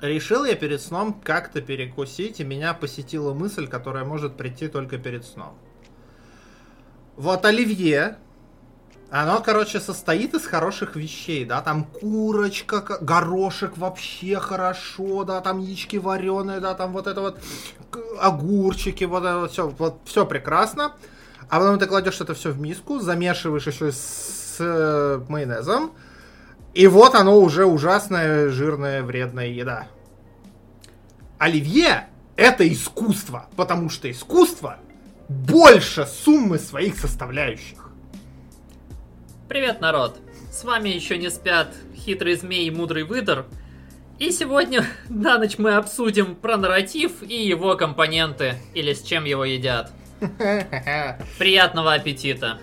Решил 0.00 0.44
я 0.44 0.54
перед 0.54 0.82
сном 0.82 1.20
как-то 1.22 1.60
перекусить, 1.60 2.40
и 2.40 2.44
меня 2.44 2.74
посетила 2.74 3.32
мысль, 3.32 3.68
которая 3.68 4.04
может 4.04 4.36
прийти 4.36 4.68
только 4.68 4.98
перед 4.98 5.24
сном. 5.24 5.56
Вот 7.16 7.44
оливье, 7.44 8.18
оно, 9.10 9.40
короче, 9.40 9.78
состоит 9.78 10.34
из 10.34 10.44
хороших 10.46 10.96
вещей, 10.96 11.44
да, 11.44 11.62
там 11.62 11.84
курочка, 11.84 12.80
горошек 13.00 13.76
вообще 13.78 14.40
хорошо, 14.40 15.22
да, 15.22 15.40
там 15.40 15.60
яички 15.60 15.96
вареные, 15.96 16.58
да, 16.58 16.74
там 16.74 16.92
вот 16.92 17.06
это 17.06 17.20
вот 17.20 17.38
огурчики, 18.20 19.04
вот 19.04 19.24
это 19.24 19.38
вот 19.38 19.52
все, 19.52 19.68
вот 19.68 20.00
все 20.04 20.26
прекрасно. 20.26 20.96
А 21.48 21.60
потом 21.60 21.78
ты 21.78 21.86
кладешь 21.86 22.20
это 22.20 22.34
все 22.34 22.50
в 22.50 22.58
миску, 22.58 22.98
замешиваешь 22.98 23.66
еще 23.66 23.92
с, 23.92 24.56
э, 24.58 25.20
майонезом, 25.28 25.92
и 26.74 26.86
вот 26.88 27.14
оно 27.14 27.38
уже 27.38 27.66
ужасная, 27.66 28.48
жирная, 28.48 29.02
вредная 29.02 29.46
еда. 29.46 29.86
Оливье— 31.38 32.08
это 32.36 32.70
искусство, 32.70 33.48
потому 33.56 33.88
что 33.88 34.10
искусство 34.10 34.78
больше 35.28 36.06
суммы 36.06 36.58
своих 36.58 36.98
составляющих. 36.98 37.90
Привет, 39.48 39.80
народ! 39.80 40.18
С 40.50 40.64
вами 40.64 40.88
еще 40.88 41.16
не 41.16 41.30
спят 41.30 41.68
хитрый 41.96 42.34
змей 42.34 42.66
и 42.66 42.70
мудрый 42.70 43.04
выдор. 43.04 43.46
И 44.18 44.30
сегодня 44.30 44.84
на 45.08 45.38
ночь 45.38 45.58
мы 45.58 45.74
обсудим 45.74 46.34
про 46.34 46.56
нарратив 46.56 47.22
и 47.22 47.46
его 47.46 47.76
компоненты, 47.76 48.56
или 48.74 48.92
с 48.92 49.02
чем 49.02 49.24
его 49.24 49.44
едят. 49.44 49.92
Приятного 51.38 51.94
аппетита! 51.94 52.58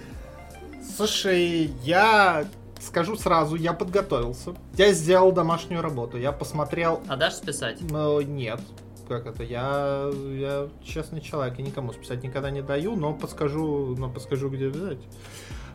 Слушай, 0.98 1.72
я 1.84 2.46
скажу 2.82 3.16
сразу, 3.16 3.56
я 3.56 3.74
подготовился. 3.74 4.56
Я 4.76 4.92
сделал 4.94 5.32
домашнюю 5.32 5.82
работу, 5.82 6.18
я 6.18 6.32
посмотрел... 6.32 7.02
А 7.08 7.16
дашь 7.16 7.36
списать? 7.36 7.80
Ну, 7.82 8.22
нет. 8.22 8.60
Как 9.08 9.26
это? 9.26 9.44
Я, 9.44 10.10
я 10.34 10.70
честный 10.84 11.22
человек, 11.22 11.58
я 11.58 11.66
никому 11.66 11.94
списать 11.94 12.24
никогда 12.24 12.50
не 12.50 12.62
даю, 12.62 12.96
но 12.96 13.14
подскажу, 13.14 13.96
но 13.98 14.10
подскажу, 14.10 14.50
где 14.50 14.68
взять. 14.70 15.00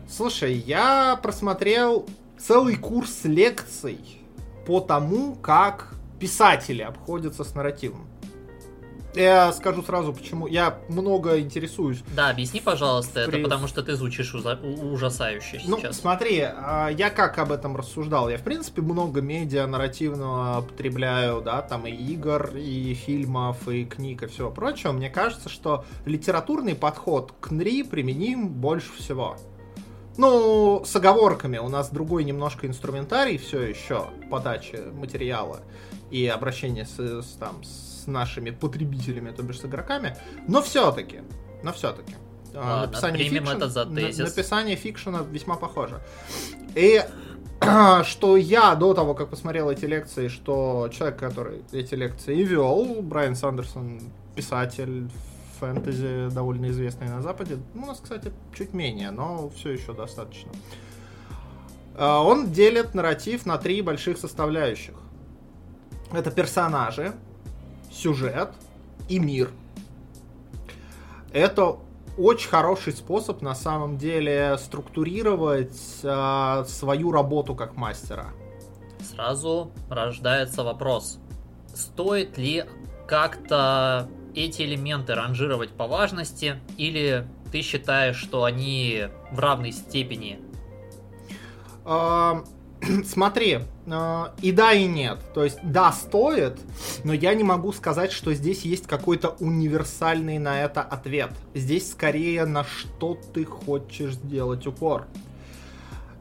Слушай, 0.09 0.53
я 0.53 1.19
просмотрел 1.21 2.05
целый 2.39 2.77
курс 2.77 3.25
лекций 3.25 3.99
по 4.65 4.79
тому, 4.79 5.35
как 5.35 5.93
писатели 6.19 6.81
обходятся 6.81 7.43
с 7.43 7.53
нарративом. 7.53 8.07
Я 9.17 9.51
скажу 9.53 9.81
сразу, 9.83 10.13
почему. 10.13 10.47
Я 10.47 10.79
много 10.89 11.39
интересуюсь. 11.39 12.03
Да, 12.15 12.29
объясни, 12.29 12.61
пожалуйста, 12.61 13.25
При... 13.25 13.39
это 13.39 13.43
потому 13.43 13.67
что 13.67 13.81
ты 13.83 13.95
звучишь 13.95 14.33
ужа... 14.33 14.59
ужасающе 14.61 15.61
ну, 15.65 15.77
сейчас. 15.77 15.95
Ну, 15.95 16.01
смотри, 16.01 16.41
а, 16.41 16.89
я 16.89 17.09
как 17.09 17.37
об 17.39 17.51
этом 17.51 17.75
рассуждал. 17.75 18.29
Я, 18.29 18.37
в 18.37 18.43
принципе, 18.43 18.81
много 18.81 19.21
медиа 19.21 19.65
нарративного 19.67 20.61
потребляю, 20.61 21.41
да, 21.41 21.61
там 21.61 21.87
и 21.87 21.91
игр, 21.91 22.51
и 22.55 22.93
фильмов, 22.93 23.67
и 23.67 23.85
книг, 23.85 24.23
и 24.23 24.27
всего 24.27 24.51
прочего. 24.51 24.91
Мне 24.91 25.09
кажется, 25.09 25.49
что 25.49 25.85
литературный 26.05 26.75
подход 26.75 27.33
к 27.39 27.51
НРИ 27.51 27.83
применим 27.83 28.49
больше 28.49 28.93
всего. 28.93 29.37
Ну, 30.17 30.83
с 30.83 30.95
оговорками. 30.95 31.59
У 31.59 31.69
нас 31.69 31.89
другой 31.89 32.23
немножко 32.23 32.65
инструментарий 32.65 33.37
все 33.37 33.61
еще 33.61 34.07
подачи 34.31 34.79
материала 34.93 35.59
и 36.09 36.25
обращение 36.25 36.85
с, 36.85 36.97
с, 36.97 37.37
там, 37.39 37.63
с 37.63 37.86
нашими 38.07 38.51
потребителями, 38.51 39.31
то 39.31 39.43
бишь 39.43 39.59
с 39.59 39.65
игроками, 39.65 40.15
но 40.47 40.61
все-таки, 40.61 41.21
но 41.63 41.71
все-таки. 41.73 42.15
А, 42.53 42.81
Ладно, 42.81 42.87
написание, 42.87 43.29
fiction, 43.29 43.49
это 43.49 43.69
за 43.69 43.85
тезис. 43.85 44.35
написание 44.35 44.75
fiction 44.75 45.14
а 45.14 45.19
весьма 45.31 45.55
похоже. 45.55 46.01
И 46.75 47.03
что 48.03 48.37
я 48.37 48.75
до 48.75 48.93
того, 48.93 49.13
как 49.13 49.29
посмотрел 49.29 49.69
эти 49.69 49.85
лекции, 49.85 50.27
что 50.27 50.89
человек, 50.91 51.19
который 51.19 51.61
эти 51.71 51.95
лекции 51.95 52.43
вел, 52.43 53.01
Брайан 53.01 53.35
Сандерсон, 53.35 54.01
писатель 54.35 55.09
фэнтези, 55.59 56.29
довольно 56.33 56.69
известный 56.69 57.09
на 57.09 57.21
Западе, 57.21 57.57
ну, 57.73 57.83
у 57.83 57.85
нас, 57.87 57.99
кстати, 57.99 58.31
чуть 58.55 58.73
менее, 58.73 59.11
но 59.11 59.49
все 59.49 59.71
еще 59.71 59.93
достаточно. 59.93 60.51
А, 61.95 62.21
он 62.21 62.51
делит 62.51 62.93
нарратив 62.93 63.45
на 63.45 63.57
три 63.57 63.81
больших 63.81 64.17
составляющих. 64.17 64.93
Это 66.11 66.31
персонажи, 66.31 67.13
сюжет 67.97 68.51
и 69.09 69.19
мир. 69.19 69.49
Это 71.33 71.77
очень 72.17 72.49
хороший 72.49 72.93
способ 72.93 73.41
на 73.41 73.55
самом 73.55 73.97
деле 73.97 74.57
структурировать 74.57 75.99
э, 76.03 76.63
свою 76.67 77.11
работу 77.11 77.55
как 77.55 77.75
мастера. 77.75 78.27
Сразу 78.99 79.71
рождается 79.89 80.63
вопрос, 80.63 81.19
стоит 81.73 82.37
ли 82.37 82.65
как-то 83.07 84.09
эти 84.35 84.63
элементы 84.63 85.15
ранжировать 85.15 85.71
по 85.71 85.87
важности, 85.87 86.59
или 86.77 87.27
ты 87.51 87.61
считаешь, 87.61 88.17
что 88.17 88.43
они 88.43 89.07
в 89.31 89.39
равной 89.39 89.71
степени? 89.71 90.39
Э, 91.85 92.41
смотри, 93.05 93.59
и 94.41 94.51
да, 94.51 94.73
и 94.73 94.85
нет. 94.85 95.19
То 95.33 95.43
есть, 95.43 95.59
да, 95.63 95.91
стоит, 95.91 96.59
но 97.03 97.13
я 97.13 97.33
не 97.33 97.43
могу 97.43 97.71
сказать, 97.71 98.11
что 98.11 98.33
здесь 98.33 98.63
есть 98.63 98.85
какой-то 98.85 99.35
универсальный 99.39 100.39
на 100.39 100.61
это 100.61 100.81
ответ. 100.81 101.31
Здесь 101.53 101.91
скорее 101.91 102.45
на 102.45 102.63
что 102.63 103.17
ты 103.33 103.45
хочешь 103.45 104.13
сделать 104.13 104.67
упор. 104.67 105.07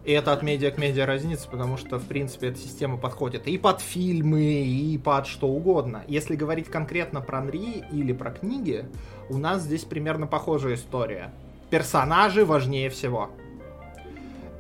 И 0.05 0.13
это 0.13 0.33
от 0.33 0.45
медиа 0.45 0.71
к 0.71 0.79
медиа 0.79 1.05
разница, 1.05 1.49
потому 1.49 1.77
что, 1.77 1.99
в 1.99 2.05
принципе, 2.05 2.49
эта 2.49 2.61
система 2.61 2.97
подходит 2.97 3.49
и 3.49 3.59
под 3.59 3.81
фильмы, 3.81 4.63
и 4.63 4.97
под 4.99 5.27
что 5.27 5.49
угодно. 5.49 6.05
Если 6.07 6.37
говорить 6.37 6.69
конкретно 6.69 7.21
про 7.21 7.41
Нри 7.41 7.83
или 7.91 8.13
про 8.13 8.31
книги, 8.31 8.85
у 9.29 9.39
нас 9.39 9.63
здесь 9.63 9.83
примерно 9.83 10.29
похожая 10.29 10.75
история. 10.75 11.33
Персонажи 11.71 12.45
важнее 12.45 12.89
всего 12.91 13.31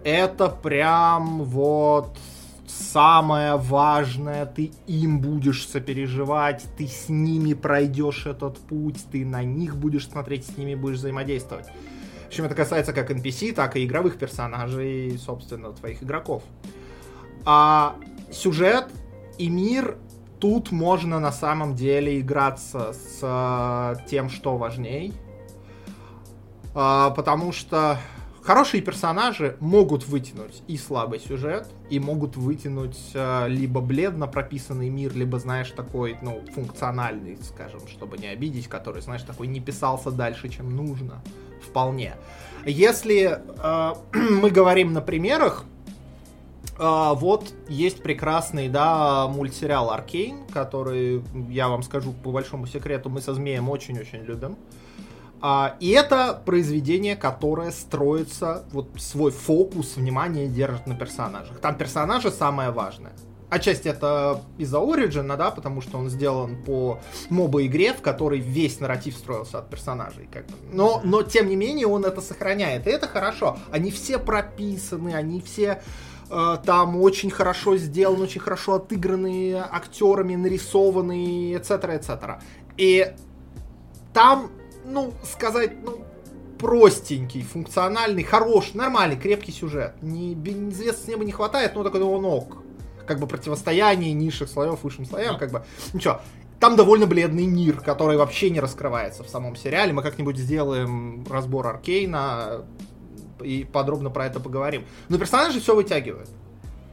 это 0.06 0.48
прям 0.48 1.42
вот 1.42 2.16
самое 2.70 3.56
важное, 3.56 4.46
ты 4.46 4.72
им 4.86 5.20
будешь 5.20 5.66
сопереживать, 5.66 6.64
ты 6.76 6.86
с 6.86 7.08
ними 7.08 7.54
пройдешь 7.54 8.26
этот 8.26 8.58
путь, 8.58 9.04
ты 9.10 9.24
на 9.24 9.42
них 9.42 9.76
будешь 9.76 10.08
смотреть, 10.08 10.46
с 10.46 10.56
ними 10.56 10.74
будешь 10.74 10.98
взаимодействовать. 10.98 11.66
В 12.24 12.28
общем, 12.28 12.44
это 12.44 12.54
касается 12.54 12.92
как 12.92 13.10
NPC, 13.10 13.52
так 13.52 13.76
и 13.76 13.84
игровых 13.84 14.18
персонажей, 14.18 15.16
собственно, 15.18 15.72
твоих 15.72 16.02
игроков. 16.02 16.42
А 17.44 17.96
сюжет 18.32 18.88
и 19.38 19.48
мир 19.48 19.96
тут 20.40 20.72
можно 20.72 21.20
на 21.20 21.32
самом 21.32 21.74
деле 21.74 22.20
играться 22.20 22.92
с 22.92 23.20
а, 23.22 23.94
тем, 24.08 24.28
что 24.28 24.56
важней. 24.56 25.12
А, 26.74 27.10
потому 27.10 27.52
что 27.52 27.98
Хорошие 28.46 28.80
персонажи 28.80 29.56
могут 29.58 30.06
вытянуть 30.06 30.62
и 30.68 30.76
слабый 30.76 31.18
сюжет, 31.18 31.66
и 31.90 31.98
могут 31.98 32.36
вытянуть 32.36 33.10
э, 33.12 33.48
либо 33.48 33.80
бледно 33.80 34.28
прописанный 34.28 34.88
мир, 34.88 35.12
либо, 35.16 35.40
знаешь, 35.40 35.72
такой, 35.72 36.16
ну, 36.22 36.40
функциональный, 36.54 37.36
скажем, 37.42 37.80
чтобы 37.88 38.18
не 38.18 38.28
обидеть, 38.28 38.68
который, 38.68 39.02
знаешь, 39.02 39.22
такой 39.22 39.48
не 39.48 39.58
писался 39.58 40.12
дальше, 40.12 40.48
чем 40.48 40.76
нужно. 40.76 41.20
Вполне. 41.60 42.14
Если 42.64 43.36
э, 43.36 43.94
мы 44.30 44.50
говорим 44.50 44.92
на 44.92 45.00
примерах, 45.00 45.64
э, 46.78 47.12
вот 47.16 47.52
есть 47.68 48.00
прекрасный, 48.00 48.68
да, 48.68 49.26
мультсериал 49.26 49.90
Аркейн, 49.90 50.46
который, 50.54 51.24
я 51.50 51.68
вам 51.68 51.82
скажу 51.82 52.12
по 52.12 52.30
большому 52.30 52.68
секрету, 52.68 53.10
мы 53.10 53.20
со 53.20 53.34
Змеем 53.34 53.68
очень-очень 53.68 54.20
любим. 54.20 54.56
А, 55.40 55.76
и 55.80 55.90
это 55.90 56.40
произведение, 56.44 57.16
которое 57.16 57.70
строится, 57.70 58.64
вот 58.72 58.88
свой 58.98 59.30
фокус 59.30 59.96
внимания 59.96 60.48
держит 60.48 60.86
на 60.86 60.94
персонажах. 60.94 61.58
Там 61.58 61.76
персонажи 61.76 62.30
самое 62.30 62.70
важное. 62.70 63.12
Отчасти 63.48 63.86
это 63.86 64.42
из-за 64.58 64.78
Origin, 64.78 65.36
да, 65.36 65.52
потому 65.52 65.80
что 65.80 65.98
он 65.98 66.10
сделан 66.10 66.56
по 66.64 66.98
моба-игре, 67.30 67.92
в 67.92 68.02
которой 68.02 68.40
весь 68.40 68.80
нарратив 68.80 69.14
строился 69.16 69.58
от 69.58 69.70
персонажей. 69.70 70.28
Как 70.32 70.46
бы. 70.46 70.54
но, 70.72 71.00
но, 71.04 71.22
тем 71.22 71.48
не 71.48 71.54
менее, 71.54 71.86
он 71.86 72.04
это 72.04 72.20
сохраняет. 72.20 72.88
И 72.88 72.90
это 72.90 73.06
хорошо. 73.06 73.56
Они 73.70 73.92
все 73.92 74.18
прописаны, 74.18 75.14
они 75.14 75.40
все 75.40 75.80
э, 76.28 76.56
там 76.64 77.00
очень 77.00 77.30
хорошо 77.30 77.76
сделаны, 77.76 78.24
очень 78.24 78.40
хорошо 78.40 78.74
отыграны 78.74 79.54
актерами, 79.54 80.34
нарисованы, 80.34 81.52
etc., 81.54 82.00
etc. 82.00 82.40
И 82.76 83.14
там 84.12 84.50
ну, 84.86 85.12
сказать, 85.22 85.72
ну, 85.82 86.04
простенький, 86.58 87.42
функциональный, 87.42 88.22
хороший, 88.22 88.76
нормальный, 88.76 89.16
крепкий 89.16 89.52
сюжет. 89.52 89.94
Не, 90.00 90.34
звезд 90.70 91.04
с 91.04 91.08
неба 91.08 91.24
не 91.24 91.32
хватает, 91.32 91.74
но 91.74 91.84
такой 91.84 92.02
он 92.02 92.24
ок. 92.24 92.58
Как 93.06 93.20
бы 93.20 93.26
противостояние 93.26 94.12
низших 94.12 94.48
слоев 94.48 94.82
высшим 94.82 95.04
слоям, 95.04 95.38
как 95.38 95.52
бы, 95.52 95.64
ничего. 95.92 96.20
Там 96.58 96.74
довольно 96.74 97.06
бледный 97.06 97.46
мир, 97.46 97.80
который 97.80 98.16
вообще 98.16 98.50
не 98.50 98.60
раскрывается 98.60 99.22
в 99.22 99.28
самом 99.28 99.56
сериале. 99.56 99.92
Мы 99.92 100.02
как-нибудь 100.02 100.38
сделаем 100.38 101.26
разбор 101.28 101.66
Аркейна 101.66 102.64
и 103.42 103.64
подробно 103.70 104.10
про 104.10 104.26
это 104.26 104.40
поговорим. 104.40 104.86
Но 105.08 105.18
персонажи 105.18 105.60
все 105.60 105.74
вытягивают. 105.74 106.30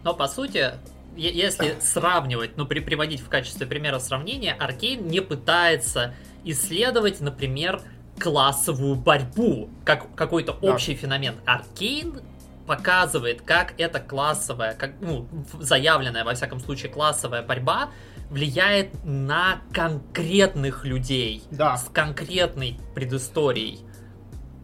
Но 0.04 0.14
по 0.14 0.28
сути, 0.28 0.74
если 1.16 1.78
сравнивать, 1.80 2.58
ну, 2.58 2.66
при, 2.66 2.82
приводить 2.82 3.22
в 3.22 3.30
качестве 3.30 3.66
примера 3.66 4.00
сравнения, 4.00 4.54
Аркейн 4.54 5.08
не 5.08 5.22
пытается 5.22 6.14
исследовать, 6.44 7.22
например, 7.22 7.82
классовую 8.20 8.96
борьбу, 8.96 9.70
как 9.84 10.14
какой-то 10.16 10.54
да. 10.54 10.74
общий 10.74 10.96
феномен. 10.96 11.36
Аркейн 11.46 12.22
показывает, 12.68 13.42
как 13.42 13.74
эта 13.78 14.00
классовая, 14.00 14.74
как, 14.74 14.94
ну, 15.02 15.28
заявленная, 15.60 16.24
во 16.24 16.34
всяком 16.34 16.60
случае, 16.60 16.92
классовая 16.92 17.44
борьба 17.44 17.90
влияет 18.30 19.04
на 19.04 19.62
конкретных 19.74 20.86
людей 20.86 21.44
да. 21.52 21.78
с 21.78 21.90
конкретной 21.90 22.80
предысторией. 22.96 23.82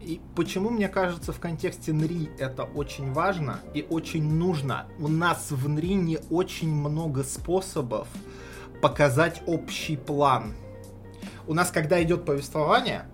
И 0.01 0.21
почему, 0.35 0.69
мне 0.69 0.87
кажется, 0.87 1.33
в 1.33 1.39
контексте 1.39 1.93
НРИ 1.93 2.31
это 2.39 2.63
очень 2.63 3.11
важно 3.11 3.59
и 3.73 3.85
очень 3.87 4.23
нужно? 4.23 4.87
У 4.97 5.07
нас 5.07 5.51
в 5.51 5.67
НРИ 5.67 5.93
не 5.95 6.19
очень 6.29 6.73
много 6.73 7.23
способов 7.23 8.07
показать 8.81 9.41
общий 9.45 9.97
план. 9.97 10.55
У 11.49 11.55
нас, 11.55 11.71
когда 11.71 12.01
идет 12.03 12.25
повествование, 12.25 13.07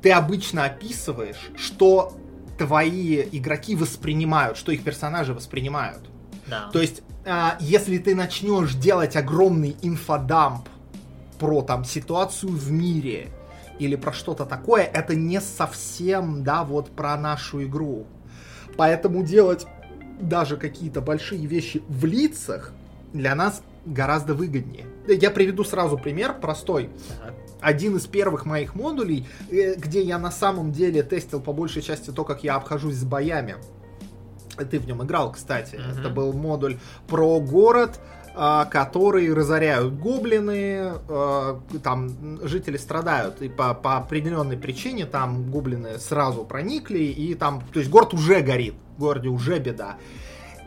ты 0.00 0.10
обычно 0.10 0.64
описываешь, 0.64 1.50
что 1.54 2.16
твои 2.56 3.20
игроки 3.30 3.76
воспринимают, 3.76 4.56
что 4.56 4.72
их 4.72 4.82
персонажи 4.82 5.34
воспринимают. 5.34 6.00
Да. 6.46 6.70
То 6.72 6.80
есть, 6.80 7.02
э, 7.26 7.50
если 7.60 7.98
ты 7.98 8.14
начнешь 8.14 8.72
делать 8.72 9.16
огромный 9.16 9.76
инфодамп 9.82 10.66
про 11.38 11.60
там 11.60 11.84
ситуацию 11.84 12.52
в 12.52 12.70
мире 12.70 13.28
или 13.78 13.96
про 13.96 14.14
что-то 14.14 14.46
такое, 14.46 14.84
это 14.84 15.14
не 15.14 15.42
совсем, 15.42 16.42
да, 16.42 16.64
вот 16.64 16.88
про 16.96 17.18
нашу 17.18 17.64
игру. 17.64 18.06
Поэтому 18.78 19.22
делать 19.22 19.66
даже 20.18 20.56
какие-то 20.56 21.02
большие 21.02 21.44
вещи 21.44 21.82
в 21.86 22.06
лицах 22.06 22.72
для 23.12 23.34
нас 23.34 23.60
гораздо 23.86 24.34
выгоднее. 24.34 24.86
Я 25.08 25.30
приведу 25.30 25.64
сразу 25.64 25.96
пример 25.96 26.34
простой. 26.40 26.90
Один 27.60 27.96
из 27.96 28.06
первых 28.06 28.44
моих 28.44 28.74
модулей, 28.74 29.26
э, 29.50 29.74
где 29.76 30.02
я 30.02 30.18
на 30.18 30.30
самом 30.30 30.72
деле 30.72 31.02
тестил 31.02 31.40
по 31.40 31.52
большей 31.52 31.80
части 31.80 32.10
то, 32.10 32.22
как 32.24 32.44
я 32.44 32.56
обхожусь 32.56 32.96
с 32.96 33.04
боями. 33.04 33.56
Ты 34.70 34.78
в 34.78 34.86
нем 34.86 35.02
играл, 35.02 35.32
кстати. 35.32 35.76
Mm-hmm. 35.76 36.00
Это 36.00 36.10
был 36.10 36.32
модуль 36.32 36.78
про 37.06 37.40
город, 37.40 37.98
а, 38.38 38.66
которые 38.66 39.32
разоряют 39.32 39.94
гоблины, 39.94 40.92
а, 41.08 41.58
там 41.82 42.38
жители 42.46 42.76
страдают, 42.76 43.40
и 43.40 43.48
по, 43.48 43.72
по 43.72 43.96
определенной 43.96 44.58
причине 44.58 45.06
там 45.06 45.50
гоблины 45.50 45.98
сразу 45.98 46.44
проникли, 46.44 46.98
и 46.98 47.34
там, 47.34 47.62
то 47.72 47.78
есть 47.78 47.90
город 47.90 48.12
уже 48.12 48.42
горит, 48.42 48.74
в 48.96 49.00
городе 49.00 49.28
уже 49.30 49.58
беда. 49.58 49.96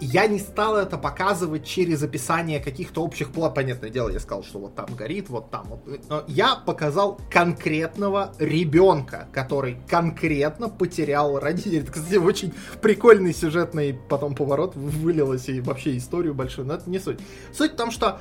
Я 0.01 0.27
не 0.27 0.39
стал 0.39 0.77
это 0.77 0.97
показывать 0.97 1.65
через 1.65 2.01
описание 2.01 2.61
каких-то 2.61 3.03
общих 3.03 3.31
плат. 3.31 3.53
Понятное 3.53 3.89
дело, 3.89 4.07
я 4.07 4.21
сказал, 4.21 4.43
что 4.43 4.59
вот 4.59 4.75
там 4.75 4.87
горит, 4.95 5.27
вот 5.27 5.51
там. 5.51 5.65
Вот. 5.67 6.09
Но 6.09 6.23
я 6.27 6.55
показал 6.55 7.19
конкретного 7.29 8.33
ребенка, 8.39 9.27
который 9.33 9.77
конкретно 9.89 10.69
потерял 10.69 11.37
родителей. 11.37 11.79
Это, 11.79 11.91
кстати, 11.91 12.15
очень 12.15 12.53
прикольный 12.81 13.33
сюжетный 13.33 13.93
потом 13.93 14.35
поворот 14.35 14.73
вылилось 14.75 15.49
и 15.49 15.59
вообще 15.59 15.97
историю 15.97 16.33
большую, 16.33 16.65
но 16.67 16.75
это 16.75 16.89
не 16.89 16.99
суть. 16.99 17.19
Суть 17.53 17.73
в 17.73 17.75
том, 17.75 17.91
что 17.91 18.19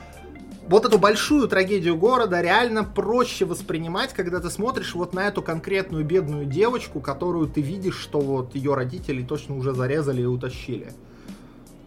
вот 0.67 0.85
эту 0.85 0.99
большую 0.99 1.47
трагедию 1.47 1.97
города 1.97 2.41
реально 2.41 2.83
проще 2.83 3.45
воспринимать, 3.45 4.13
когда 4.15 4.41
ты 4.41 4.51
смотришь 4.51 4.97
вот 4.97 5.15
на 5.15 5.29
эту 5.29 5.43
конкретную 5.43 6.05
бедную 6.05 6.45
девочку, 6.45 7.01
которую 7.01 7.47
ты 7.47 7.61
видишь, 7.61 7.99
что 7.99 8.19
вот 8.19 8.57
ее 8.57 8.75
родители 8.75 9.23
точно 9.23 9.57
уже 9.57 9.75
зарезали 9.75 10.23
и 10.23 10.27
утащили 10.27 10.93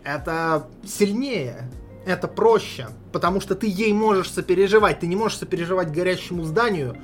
это 0.03 0.67
сильнее, 0.85 1.69
это 2.05 2.27
проще, 2.27 2.87
потому 3.11 3.41
что 3.41 3.55
ты 3.55 3.67
ей 3.67 3.93
можешь 3.93 4.29
сопереживать, 4.29 4.99
ты 4.99 5.07
не 5.07 5.15
можешь 5.15 5.37
сопереживать 5.37 5.91
горящему 5.91 6.43
зданию, 6.43 6.97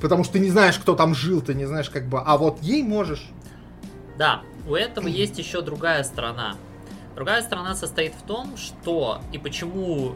потому 0.00 0.24
что 0.24 0.34
ты 0.34 0.38
не 0.40 0.50
знаешь, 0.50 0.78
кто 0.78 0.94
там 0.94 1.14
жил, 1.14 1.40
ты 1.40 1.54
не 1.54 1.64
знаешь 1.64 1.90
как 1.90 2.08
бы, 2.08 2.20
а 2.20 2.36
вот 2.36 2.60
ей 2.62 2.82
можешь. 2.82 3.26
Да, 4.18 4.42
у 4.68 4.74
этого 4.74 5.08
есть 5.08 5.38
еще 5.38 5.62
другая 5.62 6.04
сторона. 6.04 6.56
Другая 7.14 7.42
сторона 7.42 7.74
состоит 7.74 8.14
в 8.14 8.22
том, 8.22 8.56
что 8.56 9.20
и 9.32 9.38
почему 9.38 10.14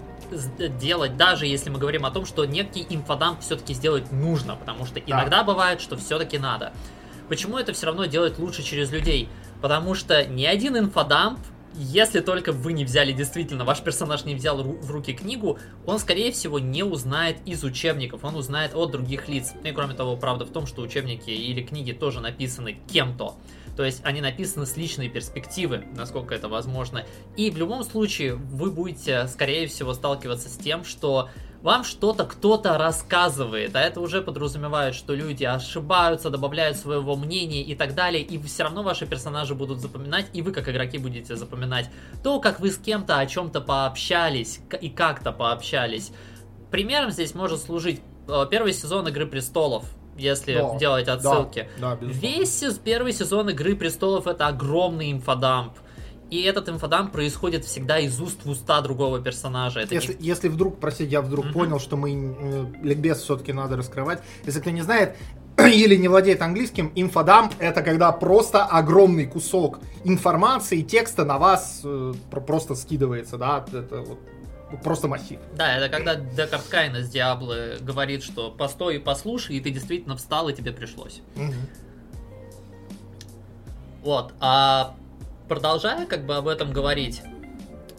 делать, 0.81 1.17
даже 1.17 1.47
если 1.47 1.69
мы 1.69 1.79
говорим 1.79 2.07
о 2.07 2.11
том, 2.11 2.25
что 2.25 2.45
некий 2.47 2.87
инфодамп 2.89 3.41
все-таки 3.41 3.75
сделать 3.75 4.11
нужно, 4.13 4.57
потому 4.57 4.87
что 4.87 4.99
иногда 5.01 5.45
бывает, 5.45 5.81
что 5.81 5.97
все-таки 5.97 6.39
надо. 6.39 6.73
Почему 7.29 7.59
это 7.59 7.73
все 7.73 7.87
равно 7.87 8.07
делать 8.07 8.39
лучше 8.39 8.63
через 8.63 8.93
людей? 8.93 9.29
Потому 9.61 9.95
что 9.95 10.25
ни 10.25 10.45
один 10.45 10.77
инфодамп 10.77 11.39
если 11.77 12.21
только 12.21 12.53
вы 12.53 12.73
не 12.73 12.85
взяли 12.85 13.13
действительно, 13.13 13.65
ваш 13.65 13.81
персонаж 13.83 14.25
не 14.25 14.35
взял 14.35 14.63
в 14.63 14.91
руки 14.91 15.13
книгу, 15.13 15.59
он, 15.85 15.99
скорее 15.99 16.33
всего, 16.33 16.59
не 16.59 16.83
узнает 16.83 17.39
из 17.45 17.65
учебников, 17.65 18.25
он 18.25 18.37
узнает 18.37 18.75
от 18.75 18.91
других 18.91 19.29
лиц. 19.29 19.53
Ну 19.63 19.69
и 19.69 19.73
кроме 19.73 19.95
того, 19.95 20.17
правда 20.17 20.45
в 20.45 20.51
том, 20.51 20.67
что 20.67 20.83
учебники 20.83 21.31
или 21.31 21.63
книги 21.63 21.93
тоже 21.93 22.21
написаны 22.21 22.79
кем-то. 22.91 23.37
То 23.77 23.85
есть 23.85 24.01
они 24.05 24.23
написаны 24.23 24.65
с 24.65 24.77
личной 24.77 25.11
перспективы, 25.11 25.85
насколько 25.95 26.35
это 26.35 26.49
возможно. 26.49 27.05
И 27.37 27.51
в 27.51 27.59
любом 27.59 27.85
случае 27.85 28.35
вы 28.35 28.71
будете, 28.71 29.29
скорее 29.29 29.67
всего, 29.67 29.93
сталкиваться 29.93 30.49
с 30.49 30.57
тем, 30.57 30.83
что 30.83 31.29
вам 31.67 31.83
что-то 31.83 32.25
кто-то 32.25 32.79
рассказывает, 32.79 33.75
а 33.75 33.81
это 33.81 34.01
уже 34.01 34.23
подразумевает, 34.23 34.95
что 34.95 35.15
люди 35.15 35.43
ошибаются, 35.43 36.31
добавляют 36.31 36.77
своего 36.77 37.17
мнения 37.17 37.61
и 37.61 37.75
так 37.75 37.97
далее, 37.97 38.23
и 38.23 38.41
все 38.41 38.63
равно 38.63 38.85
ваши 38.85 39.05
персонажи 39.05 39.57
будут 39.57 39.81
запоминать, 39.81 40.27
и 40.33 40.43
вы 40.43 40.53
как 40.53 40.69
игроки 40.69 40.97
будете 40.99 41.35
запоминать 41.35 41.91
то, 42.23 42.39
как 42.39 42.61
вы 42.61 42.71
с 42.71 42.79
кем-то 42.79 43.19
о 43.19 43.27
чем-то 43.27 43.61
пообщались 43.61 44.61
и 44.81 44.89
как-то 44.89 45.33
пообщались. 45.33 46.13
Примером 46.71 47.11
здесь 47.11 47.35
может 47.35 47.61
служить 47.61 48.01
э, 48.29 48.47
первый 48.49 48.73
сезон 48.73 49.09
Игры 49.09 49.27
Престолов, 49.27 49.87
если 50.17 50.55
да, 50.55 50.79
делать 50.79 51.09
отсылки. 51.09 51.69
Да, 51.81 51.97
да, 51.97 52.07
Весь 52.07 52.63
первый 52.85 53.13
сезон 53.13 53.51
Игры 53.51 53.75
Престолов 53.75 54.29
это 54.29 54.47
огромный 54.47 55.11
инфодамп. 55.11 55.73
И 56.31 56.43
этот 56.43 56.69
инфодамп 56.69 57.13
происходит 57.13 57.65
всегда 57.65 57.99
из 58.01 58.21
уст 58.21 58.45
в 58.45 58.51
уста 58.51 58.81
другого 58.81 59.21
персонажа. 59.21 59.81
Это 59.81 59.95
если, 59.95 60.15
не... 60.15 60.27
если 60.27 60.49
вдруг, 60.49 60.81
простите, 60.81 61.11
я 61.11 61.23
вдруг 61.23 61.47
mm-hmm. 61.47 61.53
понял, 61.53 61.79
что 61.79 61.97
мы 61.97 62.11
э, 62.13 62.65
ликбез 62.83 63.19
все-таки 63.19 63.53
надо 63.53 63.77
раскрывать. 63.77 64.21
Если 64.45 64.61
кто 64.61 64.71
не 64.71 64.83
знает, 64.83 65.17
или 65.59 65.95
не 65.95 66.09
владеет 66.09 66.43
английским, 66.43 66.91
инфодамп 66.97 67.55
это 67.61 67.83
когда 67.83 68.11
просто 68.11 68.65
огромный 68.65 69.27
кусок 69.27 69.79
информации, 70.05 70.83
текста 70.83 71.25
на 71.25 71.39
вас 71.39 71.83
э, 71.85 72.15
просто 72.31 72.75
скидывается, 72.75 73.39
да, 73.39 73.65
это 73.73 74.01
вот 74.01 74.19
просто 74.83 75.07
массив. 75.07 75.39
Да, 75.55 75.77
это 75.77 75.89
когда 75.89 76.17
Декарт 76.17 76.65
Кайн 76.69 76.97
из 76.97 77.09
Диаблы 77.09 77.79
говорит, 77.81 78.25
что 78.25 78.51
постой 78.51 78.97
и 78.97 78.99
послушай, 78.99 79.57
и 79.57 79.61
ты 79.61 79.71
действительно 79.71 80.17
встал, 80.17 80.49
и 80.49 80.53
тебе 80.53 80.73
пришлось. 80.73 81.23
Угу. 81.37 81.55
Вот, 84.03 84.35
а 84.41 84.97
продолжая 85.49 86.07
как 86.07 86.27
бы 86.27 86.37
об 86.37 86.49
этом 86.49 86.73
говорить, 86.73 87.23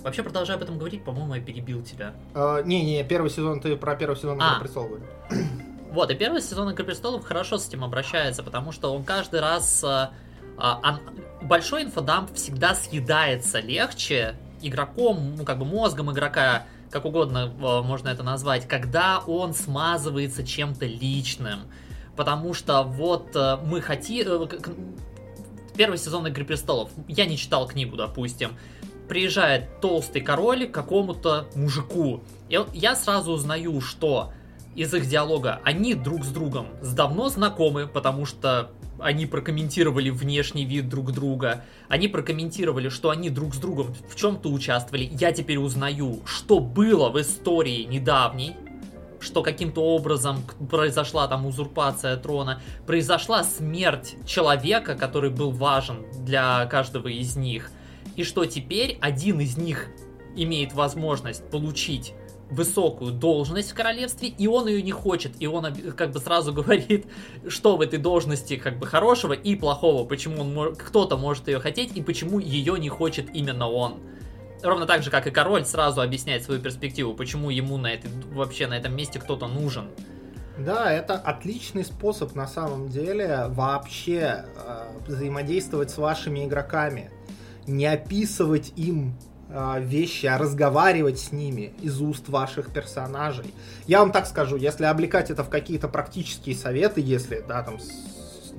Вообще, 0.04 0.24
продолжая 0.24 0.56
об 0.56 0.64
этом 0.64 0.78
говорить, 0.78 1.04
по-моему, 1.04 1.36
я 1.36 1.42
перебил 1.42 1.84
тебя. 1.84 2.14
А, 2.34 2.62
не-не, 2.62 3.04
первый 3.04 3.30
сезон, 3.30 3.60
ты 3.60 3.76
про 3.76 3.94
первый 3.96 4.16
сезон 4.16 4.42
а. 4.42 4.52
Игры 4.52 4.62
престолов 4.62 5.00
Вот, 5.92 6.12
и 6.12 6.16
первый 6.16 6.42
сезон 6.42 6.70
Игры 6.70 6.86
престолов 6.86 7.26
хорошо 7.26 7.58
с 7.58 7.68
этим 7.68 7.84
обращается, 7.84 8.42
потому 8.42 8.72
что 8.72 8.94
он 8.94 9.04
каждый 9.04 9.42
раз... 9.42 9.84
А, 9.84 10.12
а, 10.58 11.00
большой 11.42 11.84
инфодамп 11.84 12.34
всегда 12.34 12.74
съедается 12.74 13.60
легче 13.60 14.36
игроком, 14.62 15.36
ну, 15.38 15.44
как 15.44 15.60
бы 15.60 15.66
мозгом 15.66 16.12
игрока, 16.12 16.66
как 16.90 17.06
угодно 17.06 17.54
а, 17.62 17.82
можно 17.84 18.10
это 18.10 18.24
назвать, 18.24 18.68
когда 18.68 19.20
он 19.20 19.54
смазывается 19.54 20.46
чем-то 20.46 20.86
личным. 20.86 21.62
Потому 22.16 22.54
что 22.54 22.84
вот 22.84 23.36
а, 23.36 23.58
мы 23.58 23.82
хотим 23.82 24.28
э, 24.28 24.48
первый 25.78 25.98
сезон 25.98 26.28
Игры 26.28 26.44
Престолов. 26.44 26.90
Я 27.08 27.26
не 27.26 27.38
читал 27.38 27.68
книгу, 27.68 27.96
допустим. 27.96 28.52
Приезжает 29.08 29.80
толстый 29.80 30.22
король 30.22 30.68
к 30.68 30.74
какому-то 30.74 31.48
мужику. 31.56 32.22
И 32.50 32.60
я 32.74 32.96
сразу 32.96 33.32
узнаю, 33.32 33.80
что 33.80 34.34
из 34.76 34.94
их 34.94 35.08
диалога 35.08 35.62
они 35.64 35.94
друг 35.94 36.26
с 36.26 36.30
другом 36.30 36.68
давно 36.82 37.30
знакомы, 37.30 37.88
потому 37.88 38.26
что 38.26 38.72
они 39.00 39.28
прокомментировали 39.28 40.10
внешний 40.10 40.66
вид 40.66 40.90
друг 40.90 41.12
друга, 41.12 41.64
они 41.88 42.08
прокомментировали, 42.08 42.90
что 42.90 43.12
они 43.12 43.30
друг 43.30 43.54
с 43.54 43.60
другом 43.60 43.96
в 44.10 44.16
чем-то 44.16 44.50
участвовали. 44.50 45.10
Я 45.14 45.32
теперь 45.32 45.58
узнаю, 45.58 46.22
что 46.26 46.60
было 46.60 47.10
в 47.10 47.22
истории 47.22 47.84
недавней, 47.84 48.56
что 49.20 49.44
каким-то 49.44 49.82
образом 49.82 50.44
произошла 50.70 51.28
там 51.28 51.46
узурпация 51.46 52.18
трона, 52.18 52.62
произошла 52.86 53.44
смерть 53.44 54.16
человека, 54.26 54.96
который 54.96 55.30
был 55.30 55.52
важен 55.52 56.06
для 56.24 56.66
каждого 56.68 57.08
из 57.08 57.36
них, 57.36 57.72
и 58.16 58.24
что 58.24 58.46
теперь 58.46 58.98
один 59.02 59.40
из 59.40 59.58
них 59.58 59.88
имеет 60.36 60.74
возможность 60.74 61.50
получить 61.50 62.14
высокую 62.50 63.12
должность 63.12 63.72
в 63.72 63.76
королевстве, 63.76 64.30
и 64.30 64.48
он 64.48 64.68
ее 64.68 64.82
не 64.82 64.92
хочет, 64.92 65.34
и 65.40 65.48
он 65.48 65.66
как 65.96 66.12
бы 66.12 66.20
сразу 66.20 66.54
говорит, 66.54 67.06
что 67.48 67.78
в 67.78 67.82
этой 67.82 68.00
должности 68.00 68.56
как 68.56 68.80
бы 68.80 68.86
хорошего 68.86 69.34
и 69.34 69.56
плохого, 69.56 70.06
почему 70.06 70.42
он 70.42 70.76
кто-то 70.76 71.18
может 71.18 71.48
ее 71.48 71.60
хотеть, 71.60 71.96
и 71.96 72.02
почему 72.02 72.40
ее 72.40 72.80
не 72.80 72.90
хочет 72.90 73.36
именно 73.36 73.70
он. 73.70 74.00
Ровно 74.64 74.86
так 74.86 75.04
же, 75.04 75.12
как 75.12 75.28
и 75.28 75.32
король 75.32 75.66
сразу 75.66 76.02
объясняет 76.02 76.44
свою 76.44 76.62
перспективу, 76.62 77.14
почему 77.14 77.50
ему 77.50 77.78
на 77.78 77.94
этой, 77.94 78.10
вообще 78.32 78.68
на 78.68 78.78
этом 78.78 78.96
месте 78.96 79.20
кто-то 79.20 79.48
нужен. 79.48 79.90
Да, 80.58 80.92
это 80.92 81.14
отличный 81.14 81.86
способ 81.86 82.34
на 82.34 82.48
самом 82.48 82.90
деле 82.90 83.46
вообще 83.50 84.46
э, 84.56 84.88
взаимодействовать 85.08 85.92
с 85.92 85.98
вашими 85.98 86.46
игроками. 86.46 87.12
Не 87.68 87.86
описывать 87.86 88.74
им 88.76 89.14
э, 89.50 89.76
вещи, 89.82 90.26
а 90.26 90.40
разговаривать 90.40 91.20
с 91.20 91.32
ними 91.32 91.74
из 91.82 92.02
уст 92.02 92.28
ваших 92.28 92.72
персонажей. 92.74 93.54
Я 93.86 94.00
вам 94.00 94.12
так 94.12 94.26
скажу, 94.26 94.56
если 94.56 94.86
облекать 94.86 95.30
это 95.30 95.44
в 95.44 95.50
какие-то 95.50 95.88
практические 95.90 96.56
советы, 96.56 97.02
если, 97.02 97.46
да, 97.48 97.62
там, 97.62 97.80
с, 97.80 97.92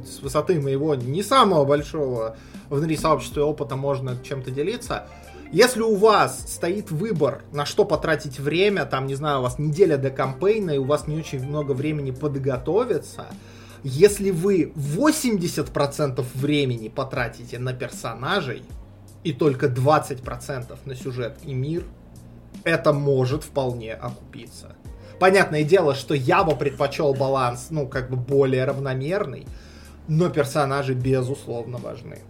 с 0.06 0.20
высоты 0.20 0.60
моего 0.60 0.94
не 0.94 1.24
самого 1.24 1.64
большого 1.64 2.36
внутри 2.68 2.96
сообщества 2.96 3.42
опыта 3.42 3.74
можно 3.74 4.16
чем-то 4.22 4.52
делиться, 4.52 5.08
если 5.52 5.82
у 5.82 5.94
вас 5.96 6.40
стоит 6.46 6.90
выбор, 6.90 7.42
на 7.52 7.64
что 7.64 7.84
потратить 7.84 8.38
время, 8.38 8.84
там, 8.84 9.06
не 9.06 9.14
знаю, 9.14 9.40
у 9.40 9.42
вас 9.42 9.58
неделя 9.58 9.96
до 9.96 10.10
кампейна, 10.10 10.72
и 10.72 10.78
у 10.78 10.84
вас 10.84 11.06
не 11.06 11.16
очень 11.16 11.44
много 11.44 11.72
времени 11.72 12.10
подготовиться, 12.10 13.26
если 13.82 14.30
вы 14.30 14.72
80% 14.74 16.24
времени 16.34 16.88
потратите 16.88 17.58
на 17.58 17.72
персонажей, 17.72 18.62
и 19.24 19.32
только 19.32 19.66
20% 19.66 20.78
на 20.84 20.94
сюжет 20.94 21.38
и 21.44 21.52
мир, 21.52 21.84
это 22.64 22.92
может 22.92 23.44
вполне 23.44 23.94
окупиться. 23.94 24.74
Понятное 25.18 25.64
дело, 25.64 25.94
что 25.94 26.14
я 26.14 26.44
бы 26.44 26.54
предпочел 26.54 27.12
баланс, 27.14 27.68
ну, 27.70 27.88
как 27.88 28.10
бы 28.10 28.16
более 28.16 28.64
равномерный, 28.64 29.46
но 30.06 30.30
персонажи 30.30 30.94
безусловно 30.94 31.78
важны. 31.78 32.20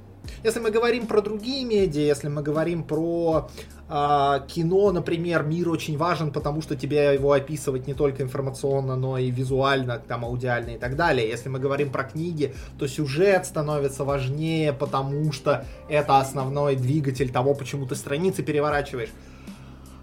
Если 0.45 0.61
мы 0.61 0.71
говорим 0.71 1.07
про 1.07 1.21
другие 1.21 1.65
медиа, 1.65 2.01
если 2.01 2.29
мы 2.29 2.43
говорим 2.43 2.85
про 2.85 3.51
э, 3.89 4.41
кино, 4.47 4.93
например, 4.93 5.43
мир 5.43 5.69
очень 5.69 5.97
важен, 5.97 6.31
потому 6.31 6.63
что 6.63 6.77
тебе 6.77 7.15
его 7.15 7.33
описывать 7.33 7.89
не 7.89 7.95
только 7.95 8.23
информационно, 8.23 8.95
но 8.95 9.19
и 9.19 9.31
визуально, 9.31 9.99
там, 9.99 10.25
аудиально 10.25 10.71
и 10.71 10.79
так 10.79 10.95
далее. 10.95 11.29
Если 11.29 11.49
мы 11.49 11.59
говорим 11.59 11.91
про 11.91 12.05
книги, 12.05 12.55
то 12.79 12.87
сюжет 12.87 13.47
становится 13.47 14.05
важнее, 14.05 14.73
потому 14.73 15.33
что 15.33 15.65
это 15.89 16.19
основной 16.19 16.77
двигатель 16.77 17.31
того, 17.31 17.55
почему 17.55 17.87
ты 17.87 17.97
страницы 17.97 18.43
переворачиваешь. 18.45 19.11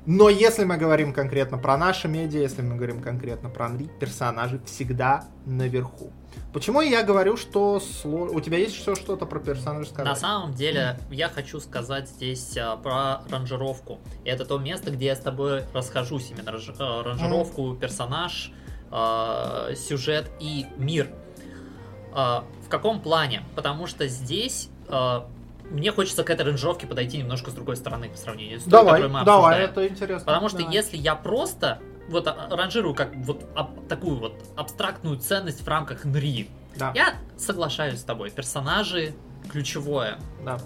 Но 0.05 0.29
если 0.29 0.65
мы 0.65 0.77
говорим 0.77 1.13
конкретно 1.13 1.57
про 1.57 1.77
наши 1.77 2.07
медиа, 2.07 2.39
если 2.39 2.61
мы 2.61 2.75
говорим 2.75 3.01
конкретно 3.01 3.49
про 3.49 3.65
Анри, 3.65 3.89
персонажи 3.99 4.61
всегда 4.65 5.25
наверху. 5.45 6.11
Почему 6.53 6.81
я 6.81 7.03
говорю, 7.03 7.37
что 7.37 7.79
сло... 7.79 8.25
у 8.25 8.39
тебя 8.39 8.57
есть 8.57 8.75
все 8.75 8.95
что-то 8.95 9.25
про 9.25 9.39
персонажа 9.39 9.89
сказать? 9.89 10.05
На 10.05 10.15
самом 10.15 10.53
деле, 10.53 10.99
я 11.09 11.27
хочу 11.27 11.59
сказать 11.59 12.07
здесь 12.07 12.55
а, 12.57 12.77
про 12.77 13.21
ранжировку. 13.29 13.99
Это 14.23 14.45
то 14.45 14.57
место, 14.57 14.91
где 14.91 15.07
я 15.07 15.15
с 15.15 15.19
тобой 15.19 15.63
расхожусь. 15.73 16.31
Именно 16.31 16.51
ранж... 16.51 16.71
а, 16.79 17.03
ранжировку, 17.03 17.73
mm. 17.73 17.79
персонаж, 17.79 18.51
а, 18.91 19.73
сюжет 19.75 20.29
и 20.39 20.65
мир. 20.77 21.09
А, 22.13 22.45
в 22.65 22.69
каком 22.69 23.01
плане? 23.01 23.43
Потому 23.55 23.87
что 23.87 24.07
здесь 24.07 24.69
а, 24.87 25.27
мне 25.69 25.91
хочется 25.91 26.23
к 26.23 26.29
этой 26.29 26.45
ранжировке 26.45 26.87
подойти 26.87 27.17
немножко 27.17 27.51
с 27.51 27.53
другой 27.53 27.75
стороны 27.75 28.09
по 28.09 28.17
сравнению 28.17 28.59
с 28.59 28.63
той, 28.63 28.71
давай, 28.71 29.01
которую 29.01 29.19
мы 29.19 29.25
давай, 29.25 29.61
это 29.63 29.87
интересно. 29.87 30.25
Потому 30.25 30.49
что 30.49 30.59
давай. 30.59 30.73
если 30.73 30.97
я 30.97 31.15
просто 31.15 31.79
вот 32.07 32.27
а, 32.27 32.47
ранжирую 32.51 32.93
как 32.93 33.15
вот 33.15 33.45
об, 33.55 33.87
такую 33.87 34.17
вот 34.17 34.43
абстрактную 34.55 35.17
ценность 35.17 35.61
в 35.61 35.67
рамках 35.67 36.05
НРИ, 36.05 36.49
да. 36.75 36.91
я 36.95 37.15
соглашаюсь 37.37 37.99
с 37.99 38.03
тобой. 38.03 38.29
Персонажи 38.29 39.13
ключевое. 39.51 40.19
Да. 40.43 40.59